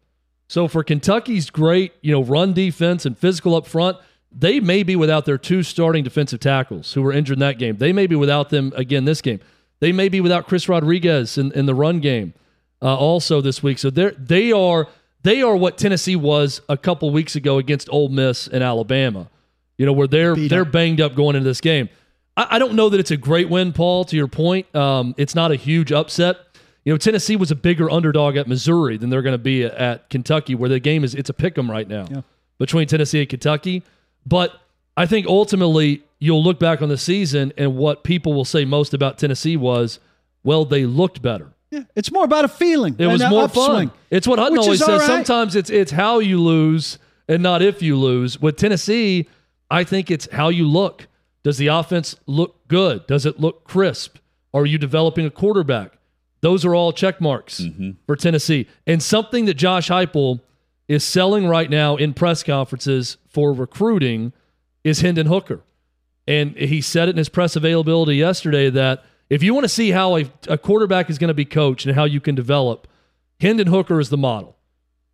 [0.47, 3.97] So for Kentucky's great, you know, run defense and physical up front,
[4.31, 7.77] they may be without their two starting defensive tackles who were injured in that game.
[7.77, 9.39] They may be without them again this game.
[9.79, 12.35] They may be without Chris Rodriguez in, in the run game
[12.83, 13.79] uh, also this week.
[13.79, 14.87] So they're they are
[15.23, 19.31] they are what Tennessee was a couple weeks ago against Ole Miss and Alabama.
[19.79, 21.89] You know where they're they're banged up going into this game.
[22.37, 24.05] I, I don't know that it's a great win, Paul.
[24.05, 26.37] To your point, um, it's not a huge upset.
[26.85, 29.73] You know, Tennessee was a bigger underdog at Missouri than they're going to be at,
[29.73, 32.21] at Kentucky, where the game is it's a pick 'em right now Yeah.
[32.59, 33.83] between Tennessee and Kentucky.
[34.25, 34.53] But
[34.95, 38.93] I think ultimately you'll look back on the season and what people will say most
[38.93, 39.99] about Tennessee was,
[40.43, 41.51] well, they looked better.
[41.71, 42.95] Yeah, it's more about a feeling.
[42.97, 43.89] It was more upswing.
[43.89, 43.91] fun.
[44.09, 45.01] It's what Hutton always says.
[45.01, 45.05] right.
[45.05, 46.97] Sometimes it's it's how you lose
[47.27, 48.41] and not if you lose.
[48.41, 49.27] With Tennessee,
[49.69, 51.07] I think it's how you look.
[51.47, 53.07] Does the offense look good?
[53.07, 54.17] Does it look crisp?
[54.53, 55.97] Are you developing a quarterback?
[56.41, 57.91] Those are all check marks Mm-hmm.
[58.05, 58.67] for Tennessee.
[58.85, 60.41] And something that Josh Heupel
[60.89, 64.33] is selling right now in press conferences for recruiting
[64.83, 65.61] is Hendon Hooker.
[66.27, 69.91] And he said it in his press availability yesterday that if you want to see
[69.91, 72.89] how a, a quarterback is going to be coached and how you can develop,
[73.39, 74.56] Hendon Hooker is the model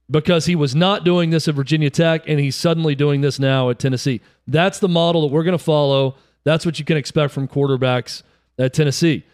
[0.10, 3.70] because he was not doing this at Virginia Tech and he's suddenly doing this now
[3.70, 4.22] at Tennessee.
[4.48, 6.16] That's the model that we're going to follow.
[6.44, 8.24] That's what you can expect from quarterbacks
[8.58, 9.26] at Tennessee.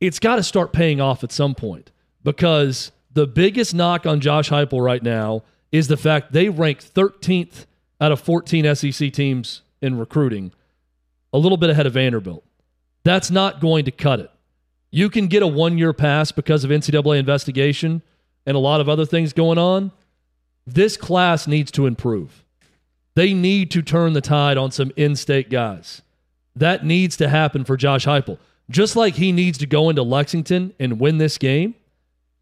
[0.00, 1.90] It's got to start paying off at some point
[2.22, 7.66] because the biggest knock on Josh Heupel right now is the fact they rank 13th
[8.00, 10.52] out of 14 SEC teams in recruiting,
[11.32, 12.44] a little bit ahead of Vanderbilt.
[13.04, 14.30] That's not going to cut it.
[14.90, 18.02] You can get a one year pass because of NCAA investigation
[18.46, 19.92] and a lot of other things going on.
[20.66, 22.44] This class needs to improve.
[23.14, 26.02] They need to turn the tide on some in state guys.
[26.56, 28.38] That needs to happen for Josh Heupel.
[28.70, 31.74] Just like he needs to go into Lexington and win this game.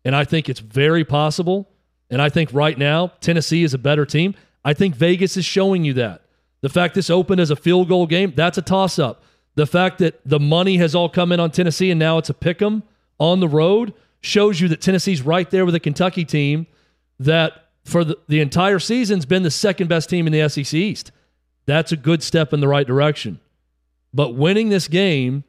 [0.05, 1.69] And I think it's very possible.
[2.09, 4.35] And I think right now, Tennessee is a better team.
[4.65, 6.23] I think Vegas is showing you that.
[6.61, 9.23] The fact this opened as a field goal game, that's a toss up.
[9.55, 12.35] The fact that the money has all come in on Tennessee and now it's a
[12.35, 12.83] pick 'em
[13.19, 16.67] on the road shows you that Tennessee's right there with a Kentucky team
[17.19, 21.13] that for the, the entire season's been the second best team in the SEC East.
[21.67, 23.41] That's a good step in the right direction.
[24.13, 25.45] But winning this game,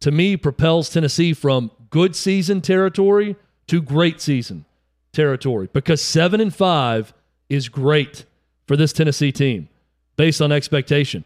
[0.00, 3.36] to me, propels Tennessee from good season territory
[3.68, 4.64] to great season
[5.12, 7.12] territory because seven and five
[7.48, 8.24] is great
[8.66, 9.68] for this Tennessee team
[10.16, 11.24] based on expectation.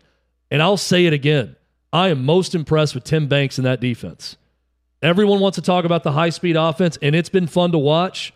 [0.50, 1.56] And I'll say it again
[1.92, 4.36] I am most impressed with Tim Banks in that defense.
[5.04, 8.32] Everyone wants to talk about the high speed offense, and it's been fun to watch.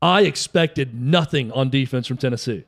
[0.00, 2.64] I expected nothing on defense from Tennessee.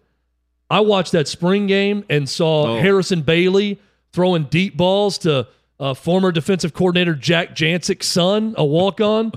[0.69, 2.81] I watched that spring game and saw Oh.
[2.81, 3.79] Harrison Bailey
[4.13, 5.47] throwing deep balls to
[5.79, 9.31] uh, former defensive coordinator Jack Jancik's son, a walk on,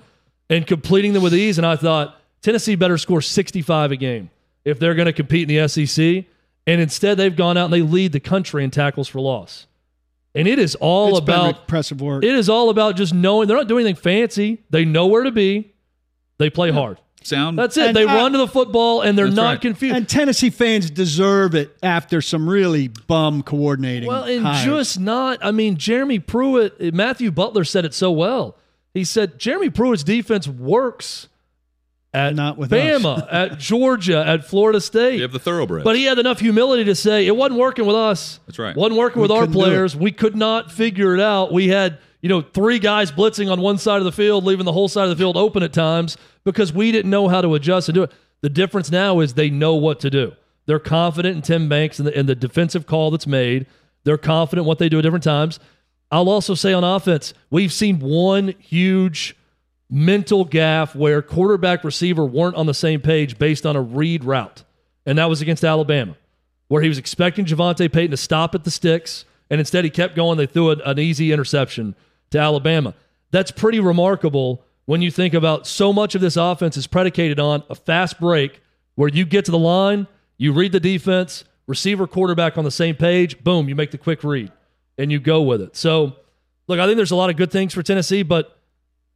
[0.50, 1.60] and completing them with ease.
[1.60, 4.32] And I thought Tennessee better score 65 a game
[4.66, 6.26] if they're going to compete in the SEC.
[6.66, 9.68] And instead, they've gone out and they lead the country in tackles for loss.
[10.36, 12.24] And it is all It's about impressive work.
[12.24, 14.60] it is all about just knowing they're not doing anything fancy.
[14.70, 15.74] They know where to be.
[16.38, 17.00] They play hard.
[17.22, 17.88] Sound That's it.
[17.88, 19.62] And they I- run to the football and they're not right.
[19.62, 19.96] confused.
[19.96, 24.08] and Tennessee fans deserve it after some really bum coordinating.
[24.08, 24.66] well, and hires.
[24.66, 25.40] just not.
[25.42, 28.56] I mean, Jeremy Pruitt, Matthew Butler said it so well.
[28.94, 31.28] He said Jeremy Pruitt's defense works
[32.14, 35.16] at Not with Bama, at Georgia, at Florida State.
[35.18, 35.84] you have the thoroughbred.
[35.84, 38.40] But he had enough humility to say it wasn't working with us.
[38.48, 38.76] That's right.
[38.76, 39.64] Wasn't working We with our couldn't do it.
[39.64, 39.96] players.
[39.96, 41.54] We could not figure it out.
[41.54, 44.72] We had, you know, three guys blitzing on one side of the field, leaving the
[44.74, 47.90] whole side of the field open at times because we didn't know how to adjust
[47.90, 48.12] and do it.
[48.42, 50.32] The difference now is they know what to do.
[50.66, 53.66] They're confident in Tim Banks and the, and the defensive call that's made.
[54.04, 55.60] They're confident what they do at different times.
[56.12, 59.36] I'll also say on offense, we've seen one huge
[59.90, 64.64] mental gaff where quarterback receiver weren't on the same page based on a read route.
[65.06, 66.16] And that was against Alabama,
[66.68, 70.16] where he was expecting JaVonta Payton to stop at the sticks, and instead he kept
[70.16, 70.38] going.
[70.38, 71.96] They threw an, an easy interception
[72.30, 72.94] to Alabama.
[73.32, 77.64] That's pretty remarkable when you think about so much of this offense is predicated on
[77.70, 78.62] a fast break
[78.96, 82.96] where you get to the line, you read the defense, receiver, quarterback on the same
[82.96, 84.52] page, boom, you make the quick read
[84.98, 85.76] and you go with it.
[85.76, 86.16] So,
[86.68, 88.59] look, I think there's a lot of good things for Tennessee, but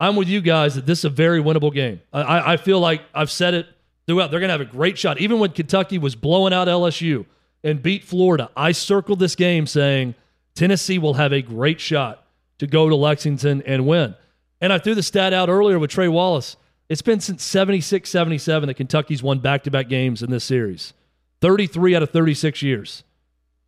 [0.03, 2.01] I'm with you guys that this is a very winnable game.
[2.11, 3.67] I- I, feel like I've said it
[4.05, 4.31] throughout.
[4.31, 5.21] They're going to have a great shot.
[5.21, 7.25] Even when Kentucky was blowing out LSU
[7.63, 10.15] and beat Florida, I circled this game saying
[10.55, 12.25] Tennessee will have a great shot
[12.59, 14.13] to go to Lexington and win.
[14.59, 16.57] And I threw the stat out earlier with Trey Wallace.
[16.89, 20.93] It's been since 76 77 that Kentucky's won back to back games in this series.
[21.39, 23.03] 33 out of 36 years.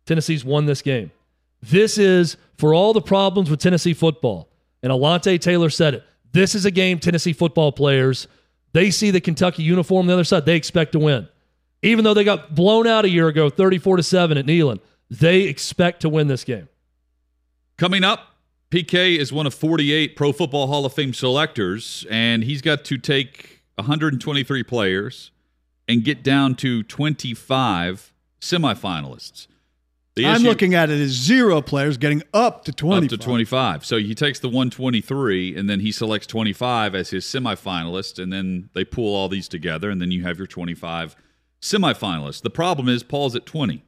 [0.04, 1.12] Tennessee's won this game.
[1.62, 4.48] This is for all the problems with Tennessee football.
[4.82, 6.04] And Alontae Taylor said it.
[6.32, 8.28] This is a game Tennessee football players,
[8.72, 11.28] they see the Kentucky uniform on the other side, they expect to win.
[11.82, 15.42] Even though they got blown out a year ago, 34 to 7 at Neyland, they
[15.42, 16.68] expect to win this game.
[17.76, 18.36] Coming up,
[18.70, 22.98] PK is one of 48 Pro Football Hall of Fame selectors, and he's got to
[22.98, 25.30] take 123 players
[25.88, 29.46] and get down to 25 semifinalists.
[30.16, 33.06] The I'm issue- looking at it as zero players getting up to 20.
[33.06, 33.84] up to 25.
[33.84, 38.70] So he takes the 123 and then he selects 25 as his semifinalist and then
[38.74, 41.14] they pull all these together and then you have your 25
[41.60, 42.40] semifinalists.
[42.42, 43.82] The problem is Paul's at 20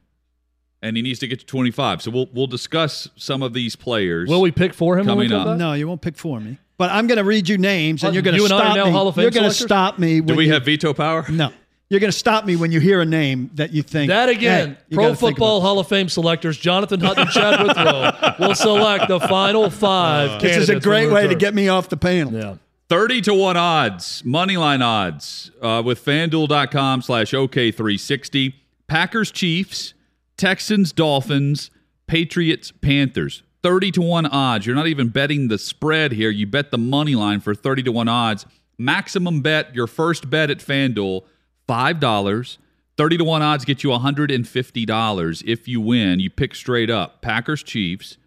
[0.81, 2.03] and he needs to get to 25.
[2.03, 4.29] So we'll we'll discuss some of these players.
[4.29, 5.57] Will we pick for him Coming up.
[5.57, 6.57] No, you won't pick for me.
[6.77, 8.85] But I'm going to read you names, and Uh, you're going to you and stop
[8.85, 8.91] me.
[8.91, 10.21] Hall of Fame you're going to stop me.
[10.21, 11.25] Do we you- have veto power?
[11.29, 11.51] No,
[11.89, 14.77] you're going to stop me when you hear a name that you think That again,
[14.89, 19.19] hey, Pro Football Hall of Fame selectors Jonathan Hutton and Chad Withrow will select the
[19.19, 20.41] final five.
[20.41, 22.33] This This is a great way to get me off the panel.
[22.33, 22.55] Yeah.
[22.89, 28.53] 30 to 1 odds, money line odds uh, with fanduel.com slash OK360.
[28.87, 29.93] Packers, Chiefs,
[30.37, 31.69] Texans, Dolphins,
[32.07, 33.43] Patriots, Panthers.
[33.61, 34.65] 30 to 1 odds.
[34.65, 36.31] You're not even betting the spread here.
[36.31, 38.45] You bet the money line for 30 to 1 odds.
[38.79, 41.23] Maximum bet, your first bet at FanDuel,
[41.69, 42.57] $5.
[42.97, 46.19] 30 to 1 odds get you $150 if you win.
[46.19, 47.21] You pick straight up.
[47.21, 48.17] Packers, Chiefs.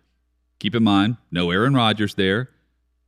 [0.60, 2.48] Keep in mind, no Aaron Rodgers there.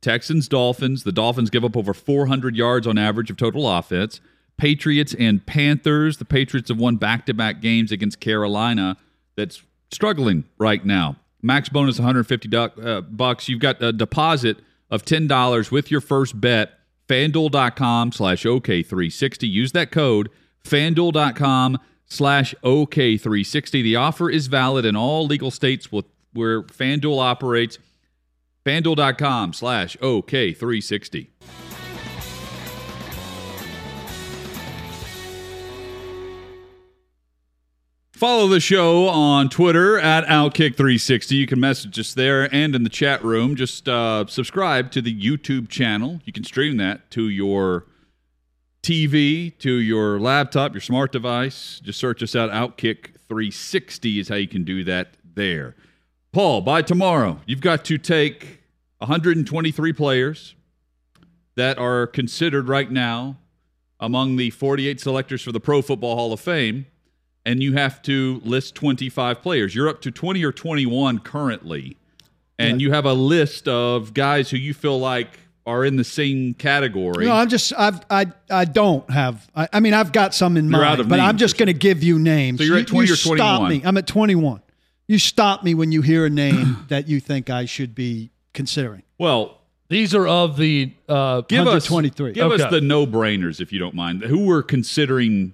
[0.01, 1.03] Texans, Dolphins.
[1.03, 4.19] The Dolphins give up over 400 yards on average of total offense.
[4.57, 6.17] Patriots and Panthers.
[6.17, 8.97] The Patriots have won back to back games against Carolina
[9.35, 11.15] that's struggling right now.
[11.41, 13.49] Max bonus 150 duck, uh, bucks.
[13.49, 14.57] You've got a deposit
[14.91, 16.74] of $10 with your first bet.
[17.07, 19.49] FanDuel.com slash OK360.
[19.49, 20.29] Use that code
[20.63, 23.71] FanDuel.com slash OK360.
[23.71, 27.77] The offer is valid in all legal states with, where FanDuel operates.
[28.65, 31.27] FanDuel.com slash OK360.
[38.25, 41.29] Follow the show on Twitter at Outkick360.
[41.29, 43.55] You can message us there and in the chat room.
[43.55, 46.19] Just uh, subscribe to the YouTube channel.
[46.25, 47.85] You can stream that to your
[48.81, 51.79] TV, to your laptop, your smart device.
[51.83, 52.49] Just search us out.
[52.49, 55.75] Outkick360 is how you can do that there.
[56.31, 58.63] Paul, by tomorrow, you've got to take
[58.97, 60.55] 123 players
[61.53, 63.37] that are considered right now
[63.99, 66.87] among the 48 selectors for the Pro Football Hall of Fame
[67.45, 69.75] and you have to list 25 players.
[69.75, 71.97] You're up to 20 or 21 currently,
[72.57, 72.87] and yeah.
[72.87, 77.25] you have a list of guys who you feel like are in the same category.
[77.25, 79.49] No, I'm just I've I I don't have.
[79.55, 82.03] I, I mean, I've got some in you're mind, but I'm just going to give
[82.03, 82.59] you names.
[82.59, 83.37] So you're at 20 you or 21.
[83.37, 83.81] Stop me.
[83.83, 84.61] I'm at 21.
[85.07, 89.03] You stop me when you hear a name that you think I should be considering.
[89.17, 92.33] Well, these are of the uh, give us 23.
[92.33, 92.63] Give Okay.
[92.63, 94.23] us the no-brainers if you don't mind.
[94.23, 95.53] Who we're considering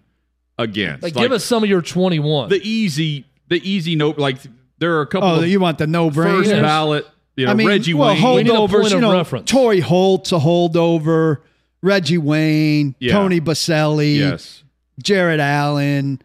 [0.61, 1.03] against?
[1.03, 2.49] like, give us some of your 21.
[2.49, 4.17] the easy, the easy note.
[4.17, 4.37] Like
[4.79, 7.05] there are a couple Oh, of you want the no first ballot.
[7.35, 8.35] You know, I mean, Reggie well, Wayne.
[8.35, 8.69] We need a holdovers.
[8.71, 9.49] point You of know, reference.
[9.49, 11.37] Torry Holt's a holdover.
[11.81, 13.13] Reggie Wayne, Yeah.
[13.13, 14.63] Tony Boselli, yes.
[15.01, 16.21] Jared Allen,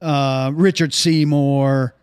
[0.00, 1.94] uh, Richard Seymour,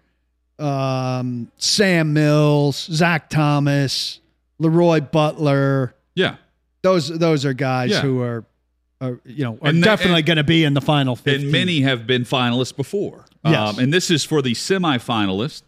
[0.60, 4.20] um, Sam Mills, Zach Thomas,
[4.60, 5.96] Leroy Butler.
[6.16, 6.36] Yeah.
[6.82, 8.02] Those those are guys Yeah.
[8.02, 8.44] who are,
[9.00, 11.42] are you know are And definitely going to be in the final 15.
[11.44, 13.26] And many have been finalists before.
[13.46, 13.56] Yes.
[13.78, 15.62] Um, and this is for the semifinalists.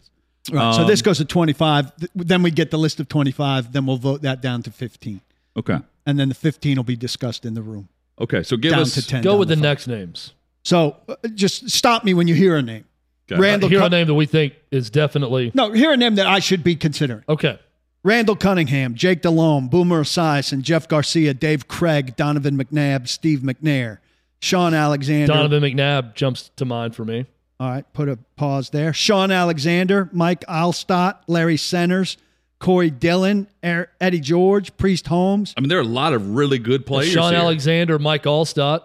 [0.50, 1.92] Right, so um, this goes to 25.
[2.14, 3.72] Then we get the list of 25.
[3.72, 5.20] Then we'll vote that down to 15,
[5.56, 5.78] Okay.
[6.06, 7.88] and then the 15 will be discussed in the room
[8.20, 8.42] Okay.
[8.42, 9.22] So give down us to 10.
[9.22, 10.32] Go with to the next names.
[10.64, 12.84] So uh, just stop me when you hear a name.
[13.30, 13.40] Okay.
[13.40, 16.40] Randall Here a name that we think is definitely No, hear a name that I
[16.40, 17.22] should be considering.
[17.28, 17.58] okay.
[18.02, 23.98] Randall Cunningham, Jake Delhomme, Boomer Esiason, Jeff Garcia, Dave Krieg, Donovan McNabb, Steve McNair,
[24.40, 25.26] Shaun Alexander.
[25.26, 27.26] Donovan McNabb jumps to mind for me.
[27.58, 28.94] All right, put a pause there.
[28.94, 32.16] Shaun Alexander, Mike Alstott, Larry Centers,
[32.58, 35.52] Corey Dillon, Er- Eddie George, Priest Holmes.
[35.58, 37.12] I mean, there are a lot of really good players.
[37.12, 37.40] Shaun here.
[37.42, 38.84] Alexander, Mike Alstott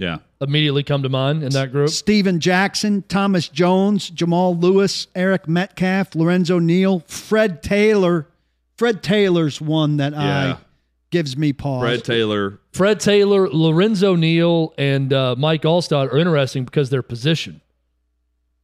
[0.00, 0.18] Yeah.
[0.40, 1.90] immediately come to mind in that group.
[1.90, 8.26] Steven Jackson, Thomas Jones, Jamal Lewis, Eric Metcalf, Lorenzo Neal, Fred Taylor.
[8.78, 10.54] Fred Taylor's one that Yeah.
[10.54, 10.56] I
[11.10, 11.82] gives me pause.
[11.82, 12.58] Fred Taylor.
[12.72, 17.60] Fred Taylor, Lorenzo Neal, and uh, Mike Alstott are interesting because their position.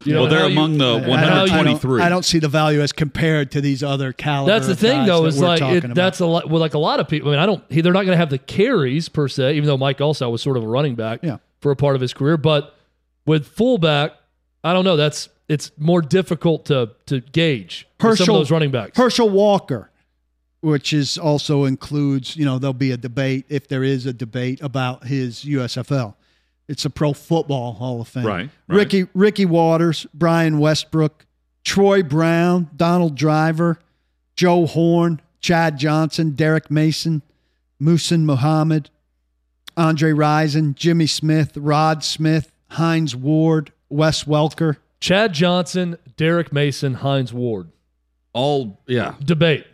[0.05, 1.09] You know, well, they're how you- among the I- I don't-
[1.49, 1.95] 123.
[1.95, 4.53] I don't, I don't see the value as compared to these other caliber.
[4.53, 6.49] That's the of thing, guys though, is we're like it, that's a lot.
[6.51, 7.31] Well, like a lot of people.
[7.31, 7.65] I mean, I don't.
[7.71, 10.43] He, they're not going to have the carries per se, even though Mike Alstott was
[10.43, 11.39] sort of a running back Yeah.
[11.61, 12.37] for a part of his career.
[12.37, 12.75] But
[13.25, 14.13] with fullback,
[14.63, 14.97] I don't know.
[14.97, 18.99] That's it's more difficult to to gauge with some of those running backs.
[18.99, 19.91] Herschel Walker,
[20.61, 24.61] which is also includes, you know, there'll be a debate if there is a debate
[24.63, 26.15] about his USFL.
[26.69, 28.27] It's a Pro Football Hall of Fame.
[28.27, 28.77] Right, right.
[28.77, 31.27] Ricky Ricky Watters, Brian Westbrook,
[31.65, 33.79] Troy Brown, Donald Driver,
[34.35, 37.23] Joe Horn, Chad Johnson, Derrick Mason,
[37.81, 38.91] Muhsin Muhammad,
[39.77, 44.77] Andre Rison, Jimmy Smith, Rod Smith, Hines Ward, Wes Welker.
[45.01, 47.69] Chad Johnson, Derrick Mason, Hines Ward.
[48.33, 49.15] All, yeah.
[49.23, 49.67] Debate.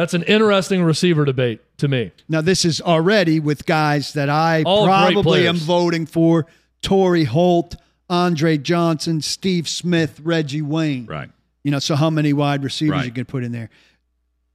[0.00, 2.10] That's an interesting receiver debate to me.
[2.26, 6.46] Now, this is already with guys that I All probably am voting for
[6.80, 7.76] Torry Holt,
[8.08, 11.04] Andre Johnson, Steve Smith, Reggie Wayne.
[11.04, 11.28] Right.
[11.64, 13.04] You know, so how many wide receivers Right.
[13.04, 13.68] you can put in there?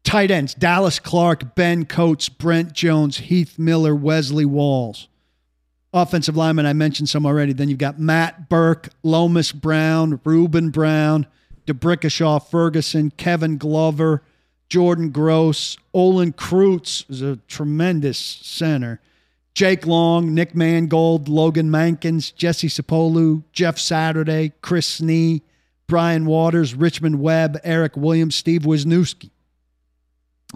[0.03, 5.09] Tight ends Dallas Clark, Ben Coates, Brent Jones, Heath Miller, Wesley Walls.
[5.93, 7.53] Offensive lineman, I mentioned some already.
[7.53, 11.27] Then you've got Matt Birk, Lomas Brown, Ruben Brown,
[11.67, 14.23] D'Brickashaw Ferguson, Kevin Glover,
[14.70, 18.99] Jordan Gross, Olin Kreutz is a tremendous center.
[19.53, 25.41] Jake Long, Nick Mangold, Logan Mankins, Jesse Sapolu, Jeff Saturday, Chris Snee,
[25.88, 29.30] Brian Waters, Richmond Webb, Eric Williams, Steve Wisniewski.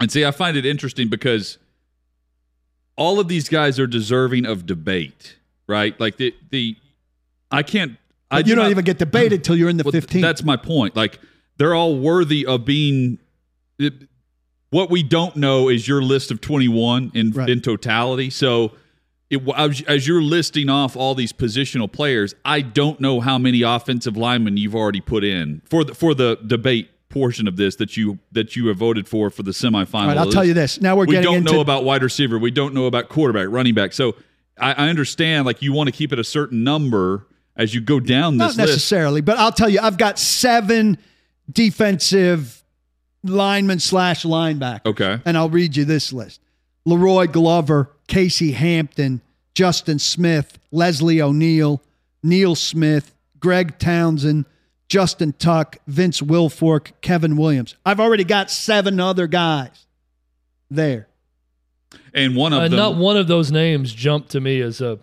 [0.00, 1.56] And see, I find it interesting because
[2.96, 5.36] all of these guys are deserving of debate,
[5.66, 5.98] right?
[5.98, 6.76] Like the the
[7.50, 7.96] I can't.
[8.30, 10.20] I you do don't not- even get debated till you're in the Well, 15th.
[10.20, 10.94] That's my point.
[10.96, 11.18] Like
[11.56, 13.18] they're all worthy of being.
[13.80, 14.08] It,
[14.70, 17.48] what we don't know is your list of 21 in Right.
[17.50, 18.30] in totality.
[18.30, 18.72] So,
[19.28, 23.62] it, as, as you're listing off all these positional players, I don't know how many
[23.62, 27.96] offensive linemen you've already put in for the for the debate portion of this that
[27.96, 29.94] you that you have voted for for the semifinal.
[29.94, 30.80] All right, I'll tell you this.
[30.80, 32.38] Now we're we don't into know about wide receiver.
[32.38, 33.92] We don't know about quarterback, running back.
[33.92, 34.14] So
[34.58, 37.26] I, I understand like you want to keep it a certain number
[37.56, 38.68] as you go down Not this list.
[38.68, 40.98] necessarily, but I'll tell you, I've got seven
[41.50, 42.59] defensive
[43.22, 44.86] linemen slash linebacker.
[44.86, 45.18] Okay.
[45.24, 46.40] And I'll read you this list
[46.86, 49.20] La'Roi Glover, Casey Hampton,
[49.54, 51.82] Justin Smith, Leslie O'Neill,
[52.22, 54.44] Neil Smith, Greg Townsend,
[54.88, 57.76] Justin Tuck, Vince Wilfork, Kevin Williams.
[57.86, 59.86] I've already got seven other guys
[60.70, 61.06] there.
[62.14, 64.98] And one of Uh, them, not one of those names jumped to me as a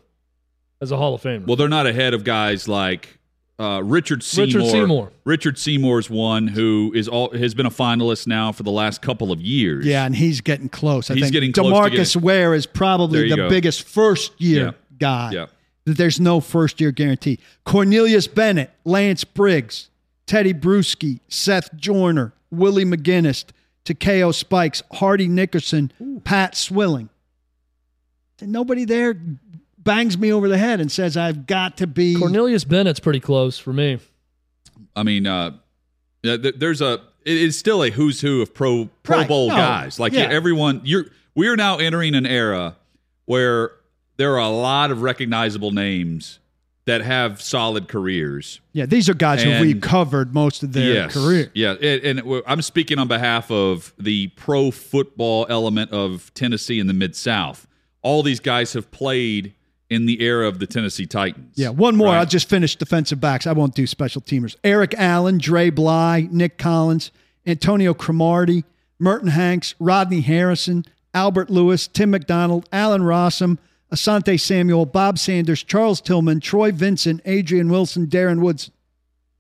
[0.80, 1.48] as a Hall of Famer.
[1.48, 3.17] well, they're not ahead of guys like
[3.60, 4.46] uh, Richard Seymour.
[4.62, 5.12] Richard Seymour.
[5.26, 9.32] Richard Seymour's one who is all has been a finalist now for the last couple
[9.32, 9.86] of years.
[9.86, 11.10] Yeah, and he's getting close.
[11.10, 13.50] I He's think getting close to Demarcus getting- Ware is probably the go.
[13.50, 14.72] biggest first year Yeah.
[15.00, 15.32] guy.
[15.32, 15.46] Yeah.
[15.86, 17.40] That there's no first year guarantee.
[17.64, 19.90] Cornelius Bennett, Lance Briggs,
[20.26, 23.46] Teddy Bruschi, Seth Joyner, Willie McGinest,
[23.86, 25.92] Takeo Spikes, Hardy Nickerson,
[26.26, 27.10] Pat Swilling.
[28.42, 29.16] And nobody there
[29.88, 33.58] bangs me over the head and says I've got to be Cornelius Bennett's pretty close
[33.58, 34.00] for me.
[34.96, 35.52] I mean, uh,
[36.24, 39.28] th- th- there's a it is still a who's who of pro Pro Right.
[39.28, 39.56] Bowl No.
[39.56, 40.00] guys.
[40.00, 40.22] Like Yeah.
[40.30, 42.76] everyone, you're we are now entering an era
[43.26, 43.72] where
[44.18, 46.40] there are a lot of recognizable names
[46.86, 48.62] that have solid careers.
[48.72, 51.14] Yeah, these are guys who we And- covered most of their yes.
[51.14, 51.52] career.
[51.54, 56.80] Yeah, and, and w- I'm speaking on behalf of the pro football element of Tennessee
[56.80, 57.68] in the Mid South.
[58.04, 59.54] All these guys have played
[59.90, 61.54] in the era of the Tennessee Titans.
[61.56, 62.08] Yeah, one more.
[62.08, 62.18] Right.
[62.20, 63.48] I'll just finish defensive backs.
[63.48, 64.56] I won't do special teamers.
[64.64, 67.12] Eric Allen, Dre Bly, Nick Collins,
[67.46, 68.66] Antonio Cromartie,
[69.00, 70.84] Merton Hanks, Rodney Harrison,
[71.14, 73.58] Albert Lewis, Tim McDonald, Allen Rossum,
[73.94, 78.70] Asante Samuel, Bob Sanders, Charles Tillman, Troy Vincent, Adrian Wilson, Darren Woods.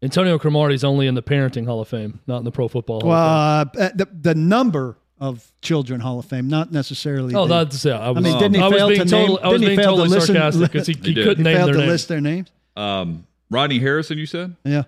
[0.01, 3.11] Antonio Cromartie's only in the parenting Hall of Fame, not in the Pro Football Hall
[3.11, 7.33] of Uh, the, the number of children Hall of Fame, not necessarily.
[7.35, 7.99] Oh, the, that's yeah.
[7.99, 9.61] I was, mean, didn't he I was fail being to total, name- I was didn't
[9.71, 11.73] he being fail to listen- sarcastic because he, He he couldn't he name failed their
[11.75, 11.91] to names.
[11.91, 12.51] list their names.
[12.75, 14.55] Um, Rodney Harrison, you said?
[14.63, 14.83] Yeah,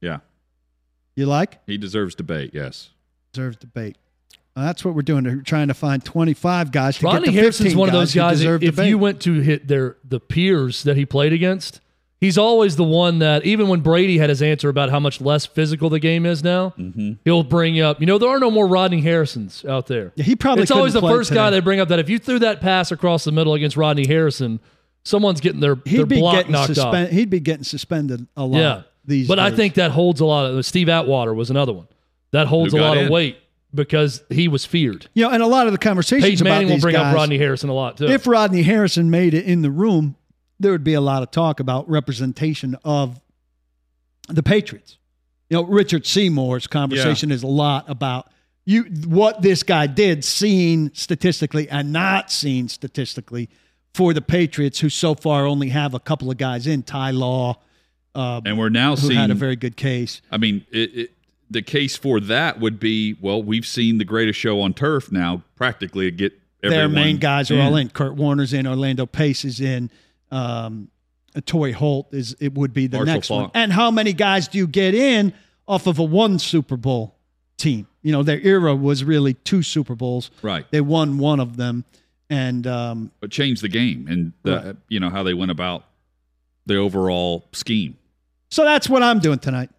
[0.00, 0.18] Yeah.
[1.16, 1.58] you like?
[1.66, 2.90] He deserves debate, yes.
[3.32, 3.96] Deserves debate.
[4.56, 5.24] Well, that's what we're doing.
[5.24, 8.38] We're trying to find 25 guys to Ronnie get to Harrison's one of those guys.
[8.38, 8.88] deserve If debate.
[8.88, 11.80] you went to hit their the peers that he played against,
[12.24, 15.44] he's always the one that even when Brady had his answer about how much less
[15.46, 17.12] physical the game is now, Mm-hmm.
[17.24, 18.00] he'll bring up.
[18.00, 20.12] You know, there are no more Rodney Harrisons out there.
[20.16, 22.08] Yeah, he probably It's always the couldn't play first guy they bring up that if
[22.08, 24.60] you threw that pass across the middle against Rodney Harrison,
[25.04, 26.76] someone's getting their their he'd be block getting knocked off.
[26.76, 27.12] suspended.
[27.12, 28.58] He'd be getting suspended a lot.
[28.58, 28.82] Yeah.
[29.04, 31.86] these but I think that holds a lot of Steve Atwater was another one.
[32.32, 33.04] That holds a lot in?
[33.04, 33.36] of weight
[33.74, 35.08] because he was feared.
[35.14, 37.14] you know, and a lot of the conversations Peyton about Manning will bring guys, up
[37.14, 38.06] Rodney Harrison a lot too.
[38.06, 40.16] If Rodney Harrison made it in the room,
[40.60, 43.20] there would be a lot of talk about representation of
[44.28, 44.98] the Patriots.
[45.50, 48.30] You know, Richard Seymour's conversation is a lot about
[48.64, 53.50] you what this guy did, seen statistically and not seen statistically
[53.92, 57.58] for the Patriots, who so far only have a couple of guys in Ty Law,
[58.14, 60.22] uh, And we're now who seeing had a very good case.
[60.30, 61.10] I mean, it, it,
[61.50, 65.42] the case for that would be well, we've seen the greatest show on turf now
[65.56, 66.32] practically get
[66.62, 67.90] Their main guys are all in.
[67.90, 68.66] Kurt Warner's in.
[68.66, 69.90] Orlando Pace is in.
[70.34, 70.88] Um,
[71.46, 72.36] Toy Holt is.
[72.40, 73.50] It would be the Marshall next one.
[73.54, 75.32] And how many guys do you get in
[75.66, 77.14] off of a one Super Bowl
[77.56, 77.86] team?
[78.02, 80.30] You know, their era was really two Super Bowls.
[80.42, 80.70] Right.
[80.70, 81.84] They won one of them,
[82.30, 84.76] and um, But change the game and the, Right.
[84.88, 85.84] you know how they went about
[86.66, 87.96] the overall scheme.
[88.50, 89.70] so that's what I'm doing tonight.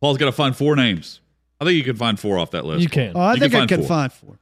[0.00, 1.20] Paul's got to find four names.
[1.60, 2.82] I think you can find four off that list.
[2.82, 3.12] you can.
[3.14, 3.88] Oh, I You think can I find can four.
[3.88, 4.38] find four.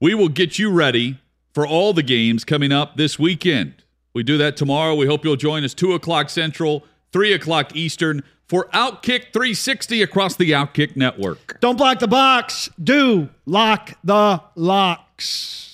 [0.00, 1.18] We will get you ready
[1.52, 3.83] for all the games coming up this weekend.
[4.14, 4.94] We do that tomorrow.
[4.94, 10.36] We hope you'll join us 2 o'clock Central, 3 o'clock Eastern for Outkick 360 across
[10.36, 11.58] the Outkick Network.
[11.60, 12.70] Don't block the box.
[12.82, 15.73] Do lock the locks.